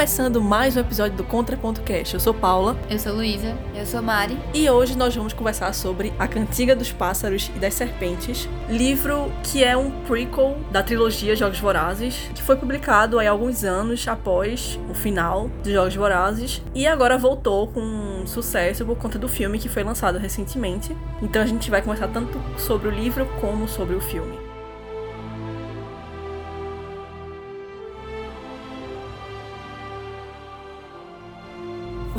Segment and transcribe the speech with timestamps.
[0.00, 2.14] Começando mais um episódio do Contraponto Cast.
[2.14, 2.74] Eu sou Paula.
[2.88, 3.54] Eu sou Luísa.
[3.74, 4.38] Eu sou Mari.
[4.54, 9.62] E hoje nós vamos conversar sobre A Cantiga dos Pássaros e das Serpentes, livro que
[9.62, 14.94] é um prequel da trilogia Jogos Vorazes, que foi publicado há alguns anos após o
[14.94, 19.84] final de Jogos Vorazes e agora voltou com sucesso por conta do filme que foi
[19.84, 20.96] lançado recentemente.
[21.20, 24.39] Então a gente vai conversar tanto sobre o livro como sobre o filme.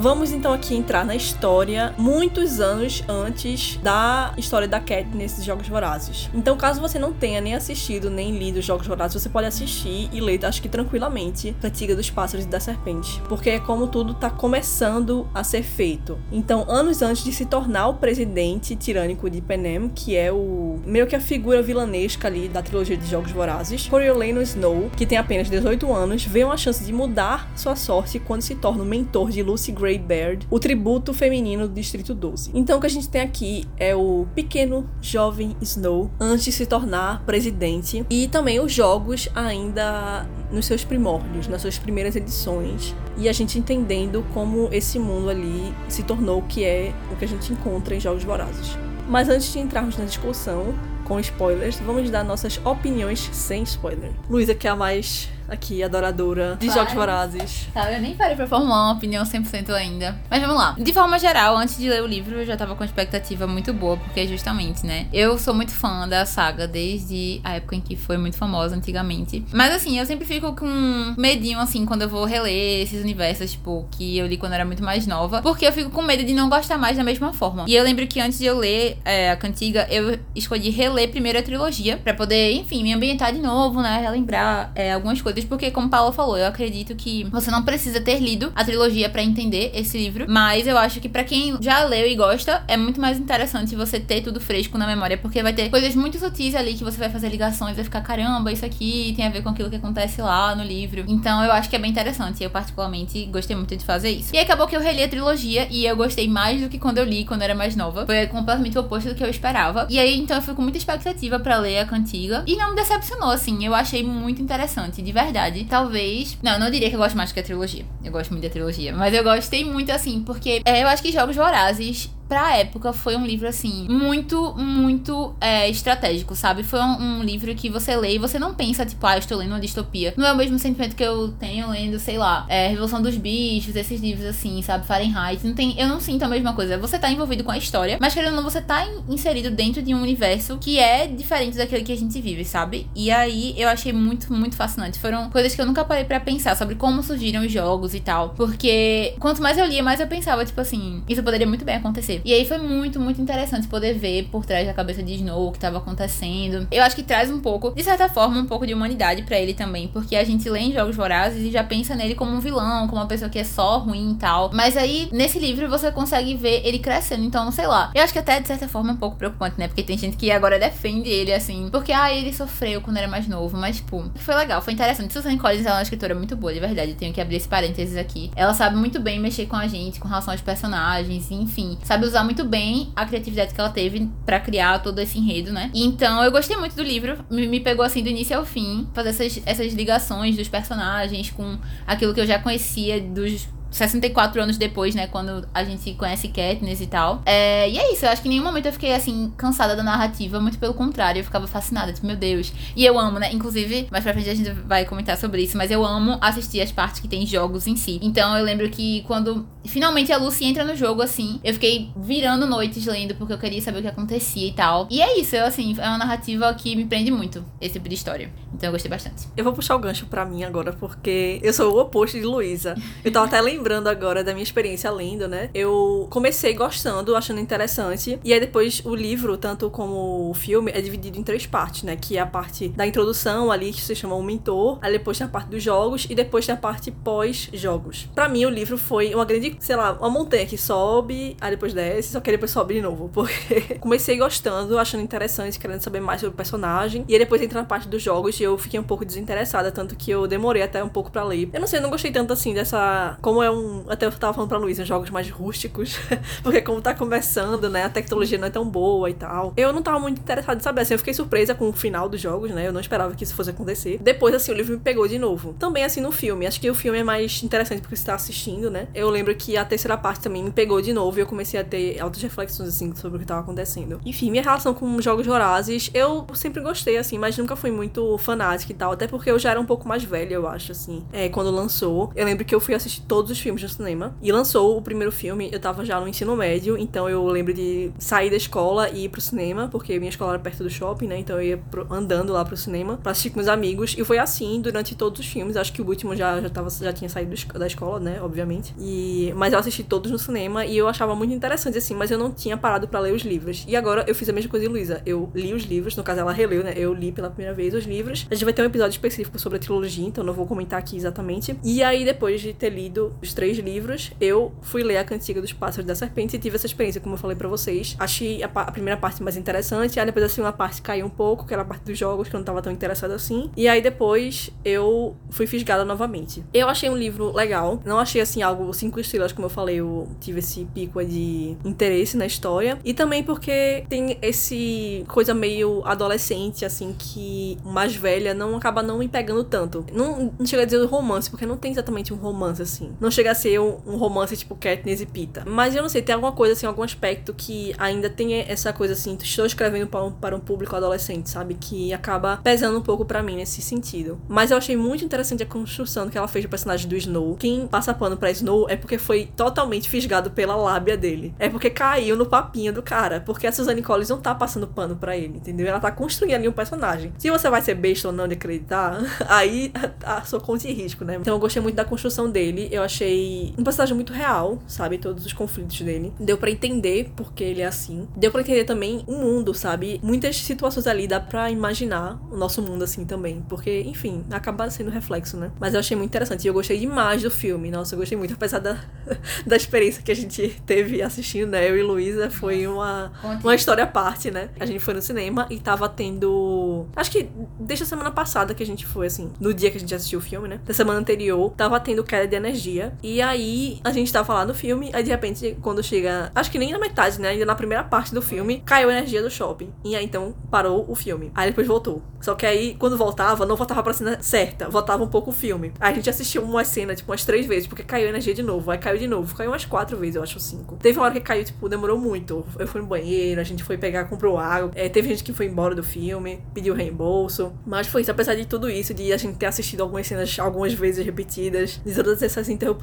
[0.02, 6.28] Vamos então aqui entrar na história muitos anos antes da história da Katniss Jogos Vorazes.
[6.34, 10.20] Então, caso você não tenha nem assistido nem lido Jogos Vorazes, você pode assistir e
[10.20, 14.28] ler, acho que tranquilamente, Cantiga dos Pássaros e da Serpente, porque é como tudo tá
[14.32, 16.18] começando a ser feito.
[16.32, 21.06] Então, anos antes de se tornar o presidente tirânico de Penem, que é o meio
[21.06, 25.48] que a figura vilanesca ali da trilogia de Jogos Vorazes, Coriolanus Snow, que tem apenas
[25.48, 29.44] 18 anos, vê uma chance de mudar sua sorte quando se torna o mentor de
[29.44, 32.52] Lucy Gray Baird, o tributo feminino do Distrito 12.
[32.54, 36.66] Então o que a gente tem aqui é o pequeno jovem Snow antes de se
[36.66, 43.30] tornar presidente e também os jogos ainda nos seus primórdios, nas suas primeiras edições e
[43.30, 47.28] a gente entendendo como esse mundo ali se tornou o que é o que a
[47.28, 48.78] gente encontra em Jogos Vorazes.
[49.08, 54.12] Mas antes de entrarmos na discussão com spoilers, vamos dar nossas opiniões sem spoiler.
[54.30, 57.68] Luísa, que é a mais aqui, adoradora de Jogos Vorazes.
[57.74, 60.18] Tá, eu nem parei pra formular uma opinião 100% ainda.
[60.30, 60.76] Mas vamos lá.
[60.80, 63.98] De forma geral, antes de ler o livro, eu já tava com expectativa muito boa,
[63.98, 65.08] porque justamente, né?
[65.12, 69.44] Eu sou muito fã da saga desde a época em que foi muito famosa, antigamente.
[69.52, 73.86] Mas assim, eu sempre fico com medinho, assim, quando eu vou reler esses universos, tipo,
[73.92, 76.34] que eu li quando eu era muito mais nova, porque eu fico com medo de
[76.34, 77.66] não gostar mais da mesma forma.
[77.68, 81.38] E eu lembro que antes de eu ler é, a Cantiga, eu escolhi reler primeiro
[81.38, 84.00] a trilogia, para poder, enfim, me ambientar de novo, né?
[84.02, 88.20] Relembrar é, algumas coisas porque, como Paula falou, eu acredito que você não precisa ter
[88.20, 92.08] lido a trilogia para entender esse livro, mas eu acho que para quem já leu
[92.08, 95.70] e gosta, é muito mais interessante você ter tudo fresco na memória, porque vai ter
[95.70, 99.26] coisas muito sutis ali que você vai fazer ligações, vai ficar, caramba, isso aqui tem
[99.26, 101.04] a ver com aquilo que acontece lá no livro.
[101.08, 102.44] Então eu acho que é bem interessante.
[102.44, 104.36] Eu, particularmente, gostei muito de fazer isso.
[104.36, 107.04] E acabou que eu reli a trilogia e eu gostei mais do que quando eu
[107.04, 108.06] li, quando eu era mais nova.
[108.06, 109.88] Foi completamente o oposto do que eu esperava.
[109.90, 112.44] E aí, então, eu fui com muita expectativa para ler a cantiga.
[112.48, 113.66] E não me decepcionou, assim.
[113.66, 116.38] Eu achei muito interessante, de verdade verdade, talvez.
[116.44, 117.86] Não, eu não diria que eu gosto mais do que a trilogia.
[118.04, 118.94] Eu gosto muito da trilogia.
[118.94, 123.18] Mas eu gostei muito, assim, porque é, eu acho que Jogos Vorazes pra época foi
[123.18, 126.64] um livro assim muito, muito é, estratégico, sabe?
[126.64, 129.38] Foi um, um, livro que você lê e você não pensa, tipo, ah, eu estou
[129.38, 130.14] lendo uma distopia.
[130.16, 133.76] Não é o mesmo sentimento que eu tenho lendo, sei lá, é, Revolução dos Bichos,
[133.76, 134.88] esses livros assim, sabe?
[134.88, 135.46] Fahrenheit.
[135.46, 136.78] Não tem, eu não sinto a mesma coisa.
[136.78, 139.94] Você tá envolvido com a história, mas querendo ou não, você tá inserido dentro de
[139.94, 142.88] um universo que é diferente daquele que a gente vive, sabe?
[142.96, 144.98] E aí eu achei muito, muito fascinante.
[145.00, 148.30] Foram coisas que eu nunca parei para pensar sobre como surgiram os jogos e tal.
[148.30, 152.21] Porque quanto mais eu lia, mais eu pensava, tipo assim, isso poderia muito bem acontecer.
[152.24, 155.52] E aí foi muito, muito interessante poder ver por trás da cabeça de Snow o
[155.52, 156.68] que estava acontecendo.
[156.72, 159.54] Eu acho que traz um pouco, de certa forma, um pouco de humanidade para ele
[159.54, 162.88] também, porque a gente lê em Jogos Vorazes e já pensa nele como um vilão,
[162.88, 164.52] como uma pessoa que é só ruim e tal.
[164.54, 167.24] Mas aí, nesse livro, você consegue ver ele crescendo.
[167.24, 167.92] Então, sei lá.
[167.96, 169.68] Eu acho que até, de certa forma, é um pouco preocupante, né?
[169.68, 173.28] Porque tem gente que agora defende ele, assim, porque, ah, ele sofreu quando era mais
[173.28, 173.58] novo.
[173.58, 175.14] Mas, tipo, foi legal, foi interessante.
[175.14, 176.92] Susan Collins, ela é uma escritora muito boa, de verdade.
[176.92, 178.32] Eu tenho que abrir esse parênteses aqui.
[178.36, 181.78] Ela sabe muito bem mexer com a gente, com relação aos personagens, enfim.
[181.84, 185.72] Sabe usar muito bem a criatividade que ela teve para criar todo esse enredo, né?
[185.74, 189.42] Então eu gostei muito do livro, me, pegou assim do início ao fim, fazer essas,
[189.46, 191.58] essas ligações dos personagens com
[191.88, 195.08] aquilo que eu já conhecia dos 64 anos depois, né?
[195.08, 197.22] Quando a gente conhece Katniss e tal.
[197.26, 199.82] É, e é isso, eu acho que em nenhum momento eu fiquei, assim, cansada da
[199.82, 200.40] narrativa.
[200.40, 202.52] Muito pelo contrário, eu ficava fascinada, tipo, meu Deus.
[202.76, 203.32] E eu amo, né?
[203.34, 206.72] Inclusive, mais pra frente a gente vai comentar sobre isso, mas eu amo assistir as
[206.72, 208.00] partes que tem jogos em si.
[208.02, 212.46] Então eu lembro que quando finalmente a Lucy entra no jogo, assim, eu fiquei virando
[212.46, 214.88] noites lendo porque eu queria saber o que acontecia e tal.
[214.90, 217.96] E é isso, eu, assim, é uma narrativa que me prende muito, esse tipo de
[217.96, 218.30] história.
[218.54, 219.28] Então eu gostei bastante.
[219.38, 222.76] Eu vou puxar o gancho pra mim agora, porque eu sou o oposto de Luísa.
[223.04, 225.52] Eu tava até lembrando lembrando agora da minha experiência lendo, né?
[225.54, 228.20] Eu comecei gostando, achando interessante.
[228.24, 231.96] E aí depois o livro, tanto como o filme, é dividido em três partes, né?
[231.96, 234.80] Que é a parte da introdução ali, que se chama o mentor.
[234.82, 238.10] Aí depois tem a parte dos jogos e depois tem a parte pós-jogos.
[238.16, 241.72] Para mim, o livro foi uma grande, sei lá, uma montanha que sobe, aí depois
[241.72, 243.10] desce, só que depois sobe de novo.
[243.14, 247.06] Porque comecei gostando, achando interessante, querendo saber mais sobre o personagem.
[247.08, 249.96] E aí depois entra na parte dos jogos e eu fiquei um pouco desinteressada, tanto
[249.96, 251.48] que eu demorei até um pouco para ler.
[251.54, 253.18] Eu não sei, eu não gostei tanto assim dessa.
[253.22, 253.84] Como é um.
[253.88, 255.98] Até eu tava falando pra Luísa, jogos mais rústicos.
[256.44, 257.84] porque como tá começando, né?
[257.84, 259.54] A tecnologia não é tão boa e tal.
[259.56, 262.20] Eu não tava muito interessada em saber, assim, eu fiquei surpresa com o final dos
[262.22, 262.68] jogos, né?
[262.68, 263.98] Eu não esperava que isso fosse acontecer.
[264.02, 265.54] Depois, assim, o livro me pegou de novo.
[265.60, 266.48] Também, assim, no filme.
[266.48, 268.88] Acho que o filme é mais interessante porque você tá assistindo, né?
[268.94, 271.64] Eu lembro que a terceira parte também me pegou de novo e eu comecei a
[271.64, 274.00] ter altas reflexões, assim, sobre o que tava acontecendo.
[274.06, 278.72] Enfim, minha relação com jogos vorazes, eu sempre gostei, assim, mas nunca fui muito fanática
[278.72, 278.92] e tal.
[278.92, 282.12] Até porque eu já era um pouco mais velha, eu acho, assim, é, quando lançou.
[282.16, 284.16] Eu lembro que eu fui assistir todos os filmes no cinema.
[284.22, 287.92] E lançou o primeiro filme, eu tava já no ensino médio, então eu lembro de
[288.00, 291.18] sair da escola e ir pro cinema, porque minha escola era perto do shopping, né?
[291.18, 293.96] Então eu ia andando lá pro cinema pra assistir com meus amigos.
[293.98, 295.58] E foi assim durante todos os filmes.
[295.58, 298.22] Acho que o último já, já, tava, já tinha saído da escola, né?
[298.22, 298.74] Obviamente.
[298.80, 302.18] E, mas eu assisti todos no cinema e eu achava muito interessante, assim, mas eu
[302.18, 303.66] não tinha parado para ler os livros.
[303.68, 305.02] E agora eu fiz a mesma coisa de Luísa.
[305.06, 306.74] Eu li os livros, no caso ela releu, né?
[306.76, 308.28] Eu li pela primeira vez os livros.
[308.30, 310.96] A gente vai ter um episódio específico sobre a trilogia, então não vou comentar aqui
[310.96, 311.58] exatamente.
[311.64, 315.54] E aí, depois de ter lido os três livros, eu fui ler a Cantiga dos
[315.54, 317.96] Pássaros da Serpente e tive essa experiência, como eu falei para vocês.
[318.00, 321.46] Achei a, a, primeira parte mais interessante, aí depois assim uma parte caiu um pouco,
[321.46, 323.50] que era a parte dos jogos, que eu não tava tão interessada assim.
[323.56, 326.44] E aí depois eu fui fisgada novamente.
[326.54, 330.08] Eu achei um livro legal, não achei assim algo cinco estrelas, como eu falei, eu
[330.20, 332.78] tive esse pico de interesse na história.
[332.84, 339.00] E também porque tem esse coisa meio adolescente, assim, que mais velha não acaba não
[339.00, 339.86] me pegando tanto.
[339.94, 342.92] Não, não chega a dizer romance, porque não tem exatamente um romance, assim.
[343.00, 345.44] Não chega a ser um, um romance tipo Katniss e Pita.
[345.46, 348.94] Mas eu não sei, tem alguma coisa, assim, algum aspecto que ainda tem essa coisa,
[348.94, 351.56] assim, estou escrevendo para um, para um público adolescente, sabe?
[351.56, 354.20] Que acaba pesando um pouco para mim nesse sentido.
[354.28, 357.36] Mas eu achei muito interessante a construção que ela fez do personagem do Snow.
[357.36, 361.34] Quem passa pano pra Snow é porque foi totalmente fisgado pela lábia dele.
[361.40, 363.22] É porque caiu no papinho do cara.
[363.22, 365.68] Porque a Suzanne Collins não tá passando pano para ele, entendeu?
[365.68, 367.14] Ela tá construindo ali um personagem.
[367.18, 369.72] Se você vai ser besta ou não de acreditar, aí
[370.04, 371.18] a sua conta em risco, né?
[371.20, 372.70] Então eu gostei muito da construção dele.
[372.72, 373.11] Eu achei
[373.58, 374.98] um personagem muito real, sabe?
[374.98, 376.14] Todos os conflitos dele.
[376.20, 378.08] Deu para entender porque ele é assim.
[378.16, 380.00] Deu para entender também o mundo, sabe?
[380.04, 383.44] Muitas situações ali dá pra imaginar o nosso mundo assim também.
[383.48, 385.52] Porque, enfim, acaba sendo reflexo, né?
[385.60, 386.46] Mas eu achei muito interessante.
[386.46, 387.72] E eu gostei demais do filme.
[387.72, 388.34] Nossa, eu gostei muito.
[388.34, 388.78] Apesar da,
[389.46, 391.70] da experiência que a gente teve assistindo, né?
[391.70, 393.12] Eu e Luísa, foi uma,
[393.44, 394.50] uma história à parte, né?
[394.60, 396.86] A gente foi no cinema e tava tendo.
[396.96, 397.30] Acho que
[397.60, 400.20] desde a semana passada que a gente foi, assim, no dia que a gente assistiu
[400.20, 400.60] o filme, né?
[400.66, 402.91] Da semana anterior, tava tendo queda de energia.
[403.04, 406.32] E aí a gente tava lá no filme, aí de repente, quando chega.
[406.34, 407.30] Acho que nem na metade, né?
[407.30, 409.74] Ainda na primeira parte do filme, caiu a energia do shopping.
[409.84, 411.32] E aí então parou o filme.
[411.36, 412.02] Aí depois voltou.
[412.22, 415.74] Só que aí, quando voltava, não voltava pra cena certa, voltava um pouco o filme.
[415.80, 418.44] Aí a gente assistiu uma cena, tipo, umas três vezes, porque caiu a energia de
[418.44, 418.70] novo.
[418.70, 419.36] Aí caiu de novo.
[419.36, 420.76] Caiu umas quatro vezes, eu acho, cinco.
[420.78, 422.46] Teve uma hora que caiu, tipo, demorou muito.
[422.60, 424.72] Eu fui no banheiro, a gente foi pegar, comprou água.
[424.76, 427.54] É, teve gente que foi embora do filme, pediu reembolso.
[427.66, 430.74] Mas foi isso, apesar de tudo isso, de a gente ter assistido algumas cenas algumas
[430.74, 432.81] vezes repetidas, de todas essas interrupções,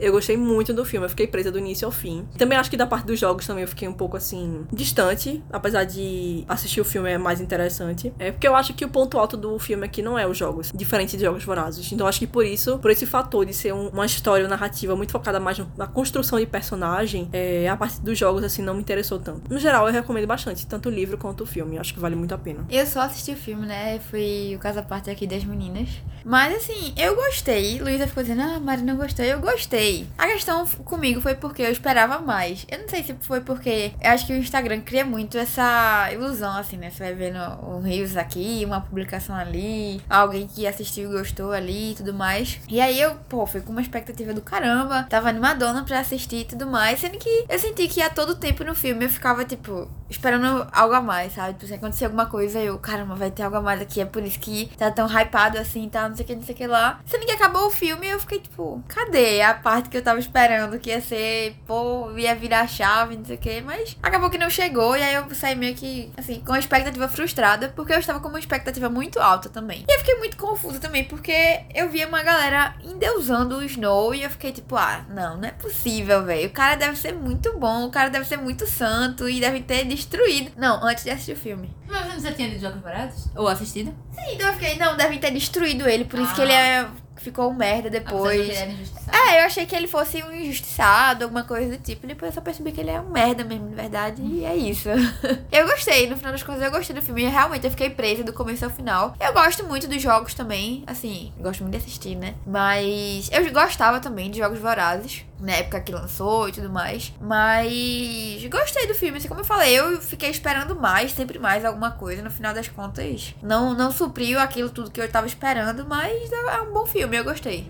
[0.00, 1.06] eu gostei muito do filme.
[1.06, 2.26] Eu fiquei presa do início ao fim.
[2.36, 5.84] Também acho que da parte dos jogos também eu fiquei um pouco assim, distante, apesar
[5.84, 8.12] de assistir o filme é mais interessante.
[8.18, 10.70] É porque eu acho que o ponto alto do filme aqui não é os jogos,
[10.74, 11.90] diferente de jogos vorazes.
[11.92, 15.12] Então acho que por isso, por esse fator de ser um, uma história narrativa muito
[15.12, 19.18] focada mais na construção de personagem, é, a parte dos jogos assim não me interessou
[19.18, 19.52] tanto.
[19.52, 21.78] No geral, eu recomendo bastante, tanto o livro quanto o filme.
[21.78, 22.66] Acho que vale muito a pena.
[22.70, 23.98] Eu só assisti o filme, né?
[24.10, 25.88] Foi o caso parte aqui das meninas.
[26.24, 27.80] Mas assim, eu gostei.
[27.80, 29.24] Luísa ficou dizendo, ah, Mari não gostou.
[29.32, 30.06] Eu gostei.
[30.18, 32.66] A questão comigo foi porque eu esperava mais.
[32.70, 36.54] Eu não sei se foi porque eu acho que o Instagram cria muito essa ilusão,
[36.54, 36.90] assim, né?
[36.90, 41.92] Você vai vendo o Rios aqui, uma publicação ali, alguém que assistiu e gostou ali
[41.92, 42.60] e tudo mais.
[42.68, 46.44] E aí eu, pô, fui com uma expectativa do caramba, tava animadona pra assistir e
[46.44, 47.00] tudo mais.
[47.00, 50.94] Sendo que eu senti que a todo tempo no filme eu ficava, tipo, esperando algo
[50.94, 51.54] a mais, sabe?
[51.54, 54.02] Tipo, se acontecer alguma coisa, eu, caramba, vai ter algo a mais aqui.
[54.02, 56.06] É por isso que tá tão hypado assim, tá?
[56.06, 57.00] Não sei o que, não sei o que lá.
[57.06, 60.78] Sendo que acabou o filme, eu fiquei, tipo, cadê a parte que eu tava esperando
[60.78, 63.60] que ia ser, pô, ia virar chave, não sei o que.
[63.60, 64.96] Mas acabou que não chegou.
[64.96, 68.28] E aí eu saí meio que, assim, com a expectativa frustrada, porque eu estava com
[68.28, 69.84] uma expectativa muito alta também.
[69.88, 74.22] E eu fiquei muito confusa também, porque eu via uma galera endeusando o Snow e
[74.22, 76.48] eu fiquei, tipo, ah, não, não é possível, velho.
[76.48, 79.84] O cara deve ser muito bom, o cara deve ser muito santo e deve ter
[79.84, 80.52] destruído.
[80.56, 81.70] Não, antes de assistir o filme.
[81.88, 83.28] Mas você tinha lido Jogos Vorazes?
[83.36, 83.94] Ou assistido?
[84.12, 86.88] Sim, então eu fiquei, não, devem ter destruído ele, por isso que ele é
[87.22, 88.40] ficou um merda depois.
[88.40, 89.16] Apesar de que ele era injustiçado.
[89.16, 92.06] É, eu achei que ele fosse um injustiçado, alguma coisa do tipo.
[92.06, 94.22] Depois eu só percebi que ele é um merda mesmo, de verdade.
[94.22, 94.88] E é isso.
[95.50, 97.24] eu gostei, no final das contas, eu gostei do filme.
[97.24, 99.14] Realmente, eu fiquei presa do começo ao final.
[99.20, 100.84] Eu gosto muito dos jogos também.
[100.86, 102.34] Assim, gosto muito de assistir, né?
[102.46, 105.24] Mas eu gostava também de jogos vorazes.
[105.42, 107.12] Na época que lançou e tudo mais.
[107.20, 109.18] Mas gostei do filme.
[109.18, 112.22] Assim, como eu falei, eu fiquei esperando mais, sempre mais alguma coisa.
[112.22, 115.84] No final das contas, não, não supriu aquilo tudo que eu tava esperando.
[115.84, 117.68] Mas é um bom filme, eu gostei.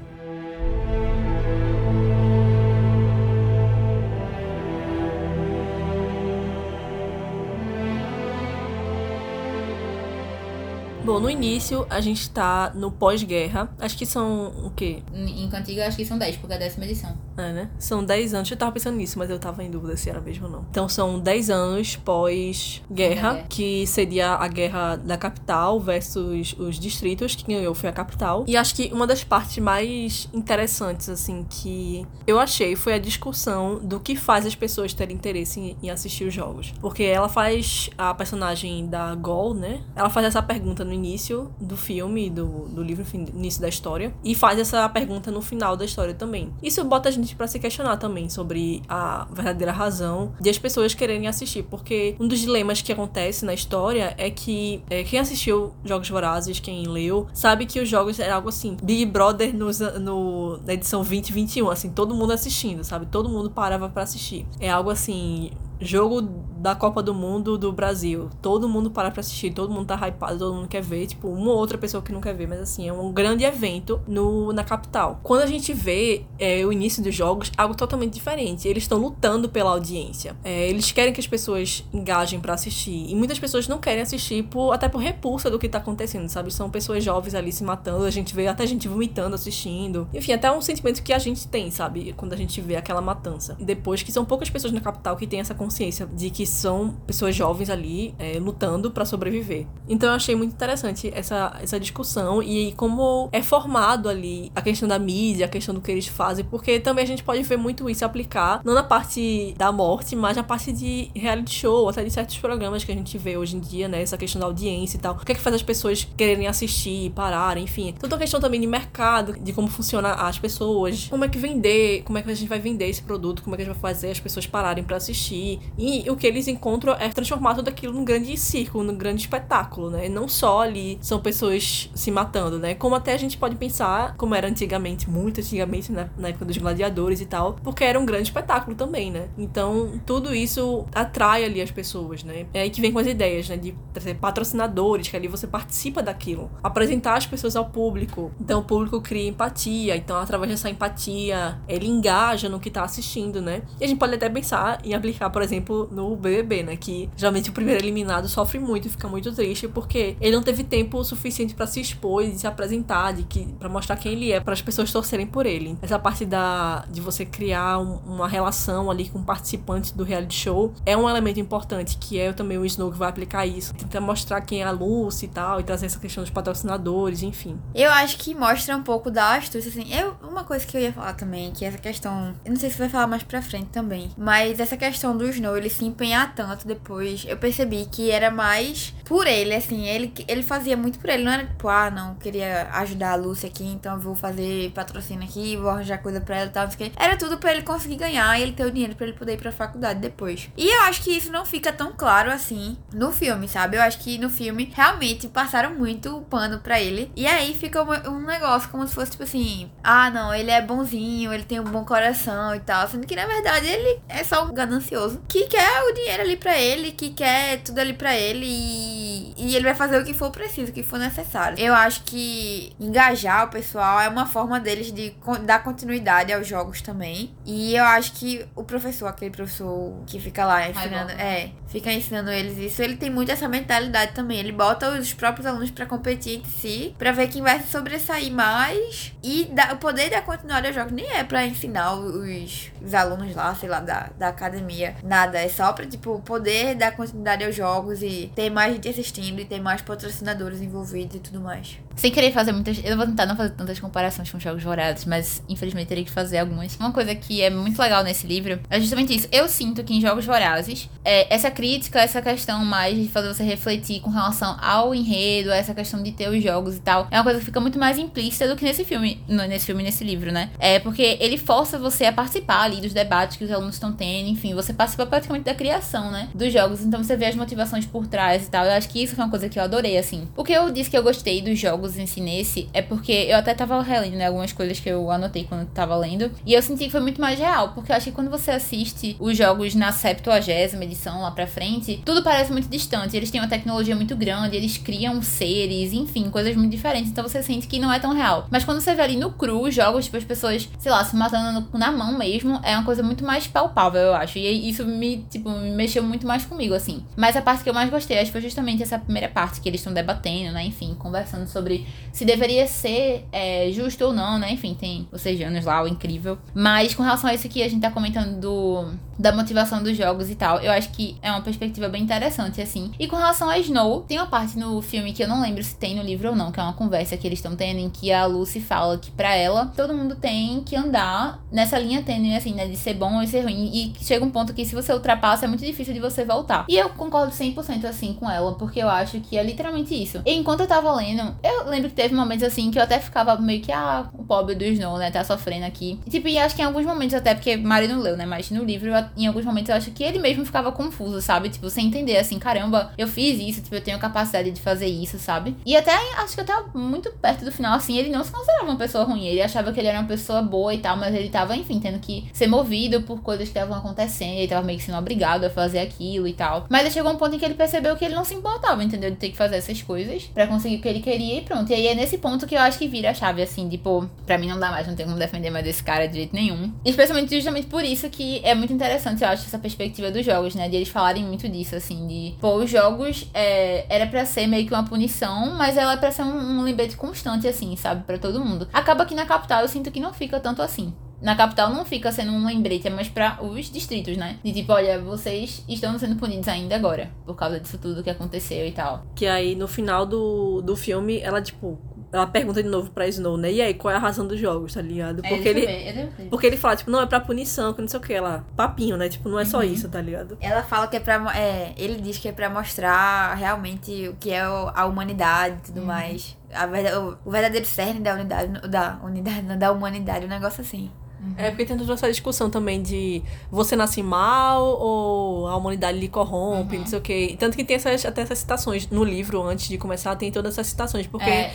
[11.04, 13.68] Bom, no início a gente tá no pós-guerra.
[13.80, 15.02] Acho que são o quê?
[15.12, 17.16] Em Cantiga, acho que são 10, porque é a décima edição.
[17.36, 17.70] É, né?
[17.78, 18.50] São 10 anos.
[18.50, 20.66] Eu tava pensando nisso, mas eu tava em dúvida se era mesmo ou não.
[20.70, 23.46] Então são 10 anos pós-guerra, Guerra.
[23.48, 27.34] que seria a guerra da capital versus os distritos.
[27.34, 28.44] Quem ganhou foi a capital.
[28.46, 33.80] E acho que uma das partes mais interessantes, assim, que eu achei foi a discussão
[33.82, 36.72] do que faz as pessoas terem interesse em, em assistir os jogos.
[36.80, 39.80] Porque ela faz a personagem da Gol, né?
[39.96, 44.14] Ela faz essa pergunta no início do filme, do, do livro, início da história.
[44.22, 46.52] E faz essa pergunta no final da história também.
[46.62, 50.94] Isso bota a gente pra se questionar também sobre a verdadeira razão de as pessoas
[50.94, 51.62] quererem assistir.
[51.64, 56.60] Porque um dos dilemas que acontece na história é que é, quem assistiu Jogos Vorazes,
[56.60, 58.76] quem leu, sabe que os jogos é algo assim.
[58.82, 63.06] Big Brother no, na edição 2021, assim, todo mundo assistindo, sabe?
[63.06, 64.46] Todo mundo parava pra assistir.
[64.60, 65.50] É algo assim.
[65.80, 66.22] Jogo
[66.62, 68.30] da Copa do Mundo do Brasil.
[68.40, 71.08] Todo mundo para pra assistir, todo mundo tá hypado, todo mundo quer ver.
[71.08, 74.00] Tipo, uma ou outra pessoa que não quer ver, mas assim, é um grande evento
[74.06, 75.18] no, na capital.
[75.24, 78.68] Quando a gente vê é, o início dos jogos, algo totalmente diferente.
[78.68, 80.36] Eles estão lutando pela audiência.
[80.44, 83.10] É, eles querem que as pessoas engajem pra assistir.
[83.10, 86.52] E muitas pessoas não querem assistir por, até por repulsa do que tá acontecendo, sabe?
[86.52, 90.08] São pessoas jovens ali se matando, a gente vê até gente vomitando assistindo.
[90.14, 92.12] Enfim, até um sentimento que a gente tem, sabe?
[92.16, 93.56] Quando a gente vê aquela matança.
[93.58, 97.34] Depois que são poucas pessoas na capital que têm essa consciência de que são pessoas
[97.34, 99.66] jovens ali é, lutando pra sobreviver.
[99.88, 104.88] Então eu achei muito interessante essa, essa discussão e como é formado ali a questão
[104.88, 107.88] da mídia, a questão do que eles fazem, porque também a gente pode ver muito
[107.88, 112.10] isso aplicar, não na parte da morte, mas na parte de reality show, até de
[112.10, 114.02] certos programas que a gente vê hoje em dia, né?
[114.02, 115.14] Essa questão da audiência e tal.
[115.14, 117.94] O que é que faz as pessoas quererem assistir, pararem, enfim.
[117.98, 122.02] Toda a questão também de mercado, de como funciona as pessoas, como é que vender,
[122.02, 123.92] como é que a gente vai vender esse produto, como é que a gente vai
[123.92, 125.60] fazer as pessoas pararem pra assistir.
[125.78, 129.90] E o que eles encontram é transformar tudo aquilo num grande circo, num grande espetáculo,
[129.90, 130.08] né?
[130.08, 132.74] Não só ali são pessoas se matando, né?
[132.74, 136.10] Como até a gente pode pensar, como era antigamente, muito antigamente, né?
[136.16, 139.28] na época dos gladiadores e tal, porque era um grande espetáculo também, né?
[139.36, 142.46] Então, tudo isso atrai ali as pessoas, né?
[142.52, 143.56] É aí que vem com as ideias, né?
[143.56, 146.50] De trazer patrocinadores, que ali você participa daquilo.
[146.62, 148.30] Apresentar as pessoas ao público.
[148.40, 149.96] Então, o público cria empatia.
[149.96, 153.62] Então, através dessa empatia, ele engaja no que tá assistindo, né?
[153.80, 156.76] E a gente pode até pensar em aplicar, por exemplo, no BBB, né?
[156.76, 160.64] Que geralmente o primeiro eliminado sofre muito e fica muito triste porque ele não teve
[160.64, 164.40] tempo suficiente pra se expor e se apresentar, de que para mostrar quem ele é,
[164.40, 165.76] para as pessoas torcerem por ele.
[165.82, 170.72] Essa parte da de você criar um- uma relação ali com participantes do reality show
[170.86, 173.74] é um elemento importante, que é também o Snow que vai aplicar isso.
[173.74, 177.58] Tenta mostrar quem é a Lucy e tal, e trazer essa questão dos patrocinadores, enfim.
[177.74, 179.92] Eu acho que mostra um pouco da astúcia, assim.
[179.92, 182.34] Eu, uma coisa que eu ia falar também, que essa questão.
[182.44, 184.10] Eu não sei se vai falar mais pra frente também.
[184.16, 188.94] Mas essa questão do Snow, ele se empenhar tanto depois, eu percebi que era mais
[189.04, 189.86] por ele, assim.
[189.86, 191.24] Ele, ele fazia muito por ele.
[191.24, 195.24] Não era tipo, ah, não, queria ajudar a Lucy aqui, então eu vou fazer patrocínio
[195.24, 196.68] aqui, vou arranjar coisa pra ela e tal.
[196.68, 196.92] quê.
[196.96, 199.38] Era tudo pra ele conseguir ganhar e ele ter o dinheiro pra ele poder ir
[199.38, 200.50] pra faculdade depois.
[200.56, 203.76] E eu acho que isso não fica tão claro assim no filme, sabe?
[203.76, 207.10] Eu acho que no filme realmente passaram muito o pano pra ele.
[207.16, 210.60] E aí fica um, um negócio como se fosse tipo assim: ah, não, ele é
[210.60, 212.86] bonzinho, ele tem um bom coração e tal.
[212.88, 216.58] Sendo que na verdade ele é só um ganancioso que quer o dinheiro ali pra
[216.58, 220.30] ele, que quer tudo ali pra ele e, e ele vai fazer o que for
[220.30, 221.58] preciso, o que for necessário.
[221.58, 226.80] Eu acho que engajar o pessoal é uma forma deles de dar continuidade aos jogos
[226.80, 227.34] também.
[227.44, 231.26] E eu acho que o professor, aquele professor que fica lá ensinando, Highball.
[231.26, 234.38] é, fica ensinando eles isso, ele tem muito essa mentalidade também.
[234.38, 238.32] Ele bota os próprios alunos pra competir entre si, pra ver quem vai se sobressair
[238.32, 242.94] mais e dá, o poder da continuidade aos jogos nem é pra ensinar os, os
[242.94, 245.38] alunos lá, sei lá, da, da academia, nada.
[245.38, 249.44] É só pra, tipo, poder dar continuidade aos jogos e ter mais gente assistindo e
[249.44, 251.78] ter mais patrocinadores envolvidos e tudo mais.
[251.96, 252.80] Sem querer fazer muitas.
[252.84, 256.38] Eu vou tentar não fazer tantas comparações com jogos vorazes, mas infelizmente teria que fazer
[256.38, 256.76] algumas.
[256.76, 259.28] Uma coisa que é muito legal nesse livro é justamente isso.
[259.30, 263.42] Eu sinto que em jogos vorazes, é, essa crítica, essa questão mais de fazer você
[263.42, 267.24] refletir com relação ao enredo, essa questão de ter os jogos e tal, é uma
[267.24, 269.22] coisa que fica muito mais implícita do que nesse filme.
[269.28, 270.50] nesse filme, nesse livro, né?
[270.58, 274.28] É porque ele força você a participar ali dos debates que os alunos estão tendo,
[274.28, 276.28] enfim, você participa praticamente da criação, né?
[276.34, 278.64] Dos jogos, então você vê as motivações por trás e tal.
[278.64, 280.28] Eu acho que isso foi uma coisa que eu adorei, assim.
[280.36, 283.36] O que eu disse que eu gostei dos jogos em si nesse é porque eu
[283.36, 284.26] até tava relendo, né?
[284.26, 286.30] Algumas coisas que eu anotei quando tava lendo.
[286.46, 289.16] E eu senti que foi muito mais real, porque eu acho que quando você assiste
[289.20, 293.16] os jogos na 70 edição lá pra frente, tudo parece muito distante.
[293.16, 297.10] Eles têm uma tecnologia muito grande, eles criam seres, enfim, coisas muito diferentes.
[297.10, 298.46] Então você sente que não é tão real.
[298.50, 301.14] Mas quando você vê ali no cru os jogos, tipo, as pessoas, sei lá, se
[301.16, 304.38] matando no- na mão mesmo, é uma coisa muito mais palpável, eu acho.
[304.38, 307.04] E isso me, tipo, me mexeu muito mais comigo, assim.
[307.16, 309.68] Mas a parte que eu mais gostei, acho que foi justamente essa primeira parte que
[309.68, 310.64] eles estão debatendo, né?
[310.64, 314.52] Enfim, conversando sobre se deveria ser é, justo ou não, né?
[314.52, 316.38] Enfim, tem os anos lá, o incrível.
[316.54, 318.86] Mas com relação a isso que a gente tá comentando do,
[319.22, 322.90] da motivação dos jogos e tal, eu acho que é uma perspectiva bem interessante, assim.
[322.98, 325.76] E com relação a Snow, tem uma parte no filme que eu não lembro se
[325.76, 328.12] tem no livro ou não, que é uma conversa que eles estão tendo em que
[328.12, 332.52] a Lucy fala que para ela todo mundo tem que andar nessa linha tênue, assim,
[332.52, 332.66] né?
[332.66, 333.70] De ser bom ou ser ruim.
[333.72, 336.66] E chega um ponto que se você ultrapassa é muito difícil de você voltar.
[336.68, 340.20] E eu concordo 100% assim com ela, porque eu acho que é literalmente isso.
[340.26, 343.36] E enquanto eu tava lendo, eu lembro que teve momentos assim que eu até ficava
[343.36, 345.12] meio que, ah, o pobre do Snow, né?
[345.12, 346.00] Tá sofrendo aqui.
[346.04, 348.26] E, tipo, e acho que em alguns momentos, até porque Mari não leu, né?
[348.26, 351.48] Mas no livro, em alguns momentos eu acho que ele mesmo ficava confuso, sabe?
[351.48, 355.18] Tipo, sem entender, assim, caramba, eu fiz isso, tipo, eu tenho capacidade de fazer isso,
[355.18, 355.56] sabe?
[355.64, 358.76] E até, acho que até muito perto do final, assim, ele não se considerava uma
[358.76, 359.26] pessoa ruim.
[359.26, 361.98] Ele achava que ele era uma pessoa boa e tal, mas ele tava, enfim, tendo
[361.98, 364.34] que ser movido por coisas que estavam acontecendo.
[364.34, 366.66] Ele tava meio que sendo obrigado a fazer aquilo e tal.
[366.68, 369.10] Mas chegou um ponto em que ele percebeu que ele não se importava, entendeu?
[369.10, 371.70] De ter que fazer essas coisas para conseguir o que ele queria e pronto.
[371.70, 374.38] E aí é nesse ponto que eu acho que vira a chave, assim, tipo, pra
[374.38, 376.72] mim não dá mais, não tem como defender mais desse cara de jeito nenhum.
[376.84, 380.68] Especialmente justamente por isso que é muito interessante, eu acho, essa perspectiva dos jogos, né?
[380.68, 384.66] De eles falarem muito disso, assim, de, pô, os jogos é, era para ser meio
[384.66, 388.02] que uma punição, mas ela é pra ser um, um lembrete constante, assim, sabe?
[388.04, 388.68] para todo mundo.
[388.72, 392.10] Acaba que na capital eu sinto que não fica tanto assim na capital não fica
[392.10, 394.38] sendo um lembrete, é mais para os distritos, né?
[394.42, 398.66] De tipo, olha, vocês estão sendo punidos ainda agora, por causa disso tudo que aconteceu
[398.66, 399.06] e tal.
[399.14, 401.78] Que aí no final do, do filme, ela, tipo,
[402.12, 403.50] ela pergunta de novo pra Snow, né?
[403.50, 405.22] E aí, qual é a razão dos jogos, tá ligado?
[405.24, 405.64] É, porque ele.
[405.64, 408.12] ele porque ele fala, tipo, não, é pra punição, que não sei o que.
[408.12, 409.08] Ela, papinho, né?
[409.08, 409.64] Tipo, não é só uhum.
[409.64, 410.36] isso, tá ligado?
[410.40, 411.34] Ela fala que é pra.
[411.34, 415.80] É, ele diz que é pra mostrar realmente o que é a humanidade e tudo
[415.80, 415.86] uhum.
[415.86, 416.36] mais.
[416.52, 420.90] A verdade, o verdadeiro cerne da unidade, da unidade, da humanidade, um negócio assim.
[421.22, 421.34] Uhum.
[421.36, 426.08] É porque tem toda essa discussão também de você nasce mal ou a humanidade lhe
[426.08, 426.80] corrompe, uhum.
[426.80, 427.36] não sei o quê.
[427.38, 430.66] Tanto que tem essas, até essas citações no livro, antes de começar, tem todas essas
[430.68, 431.06] citações.
[431.06, 431.52] Porque é,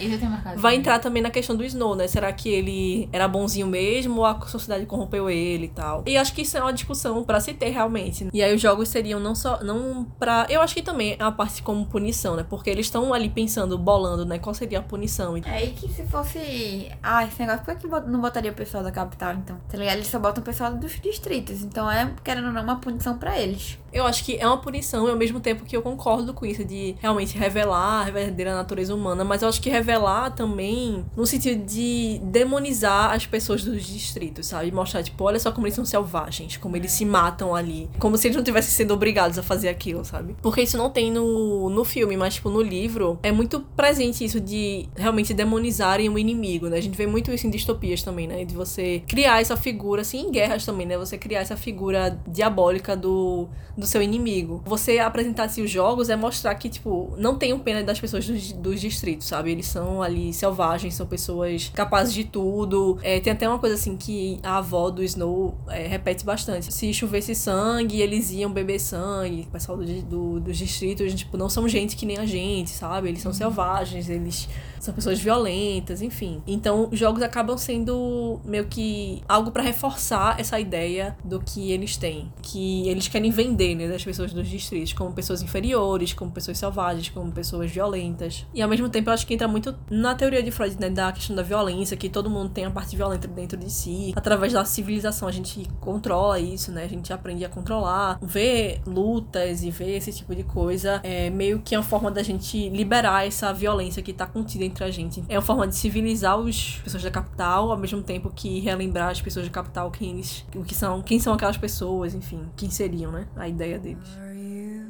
[0.56, 2.08] vai entrar também na questão do Snow, né?
[2.08, 6.04] Será que ele era bonzinho mesmo ou a sociedade corrompeu ele e tal?
[6.06, 8.30] E acho que isso é uma discussão para se ter realmente.
[8.34, 9.62] E aí os jogos seriam não só.
[9.64, 12.46] não para Eu acho que também é a parte como punição, né?
[12.48, 14.40] Porque eles estão ali pensando, bolando, né?
[14.40, 15.36] Qual seria a punição.
[15.46, 16.90] É, e que se fosse.
[17.04, 19.57] Ah, esse negócio, por que não botaria o pessoal da capital, então?
[19.70, 19.96] Tá ligado?
[19.96, 21.62] Eles só botam o pessoal dos distritos.
[21.62, 23.78] Então é, querendo ou não, uma punição para eles.
[23.92, 26.64] Eu acho que é uma punição, e ao mesmo tempo que eu concordo com isso,
[26.64, 31.66] de realmente revelar a verdadeira natureza humana, mas eu acho que revelar também no sentido
[31.66, 34.72] de demonizar as pessoas dos distritos, sabe?
[34.72, 37.90] Mostrar, tipo, olha só como eles são selvagens, como eles se matam ali.
[38.00, 40.36] Como se eles não tivessem sendo obrigados a fazer aquilo, sabe?
[40.42, 44.40] Porque isso não tem no, no filme, mas, tipo, no livro é muito presente isso
[44.40, 46.78] de realmente demonizarem o inimigo, né?
[46.78, 48.46] A gente vê muito isso em distopias também, né?
[48.46, 50.98] De você criar essa figura, assim, em guerras também, né?
[50.98, 54.62] Você criar essa figura diabólica do, do seu inimigo.
[54.66, 58.52] Você apresentar assim, os jogos é mostrar que, tipo, não tenho pena das pessoas dos,
[58.52, 59.52] dos distritos, sabe?
[59.52, 62.98] Eles são ali selvagens, são pessoas capazes de tudo.
[63.04, 66.74] É, tem até uma coisa assim que a avó do Snow é, repete bastante.
[66.74, 69.42] Se chovesse sangue, eles iam beber sangue.
[69.48, 73.10] O pessoal do, do, dos distritos, tipo, não são gente que nem a gente, sabe?
[73.10, 73.38] Eles são uhum.
[73.38, 76.42] selvagens, eles são pessoas violentas, enfim.
[76.48, 81.98] Então, os jogos acabam sendo meio que algo para reforçar essa ideia do que eles
[81.98, 86.58] têm, que eles querem vender, né, das pessoas dos distritos como pessoas inferiores, como pessoas
[86.58, 88.46] selvagens, como pessoas violentas.
[88.54, 91.12] E ao mesmo tempo, eu acho que entra muito na teoria de Freud, né, da
[91.12, 94.14] questão da violência, que todo mundo tem a parte violenta dentro de si.
[94.16, 96.84] Através da civilização, a gente controla isso, né?
[96.84, 101.60] A gente aprende a controlar, ver lutas e ver esse tipo de coisa é meio
[101.60, 105.24] que uma forma da gente liberar essa violência que tá contida entre a gente.
[105.28, 109.22] É uma forma de civilizar as pessoas da capital, ao mesmo tempo que relembrar as
[109.22, 113.12] pessoas da capital quem eles, o que são, quem são aquelas pessoas, enfim, quem seriam,
[113.12, 113.28] né?
[113.36, 114.08] A ideia deles.
[114.18, 114.86] Are you,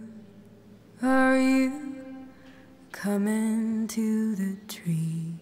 [1.01, 1.71] are you
[2.91, 5.35] coming to the tree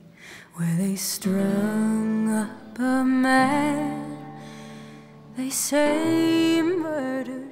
[0.58, 4.06] where they strung up a man?
[5.36, 7.45] They say murder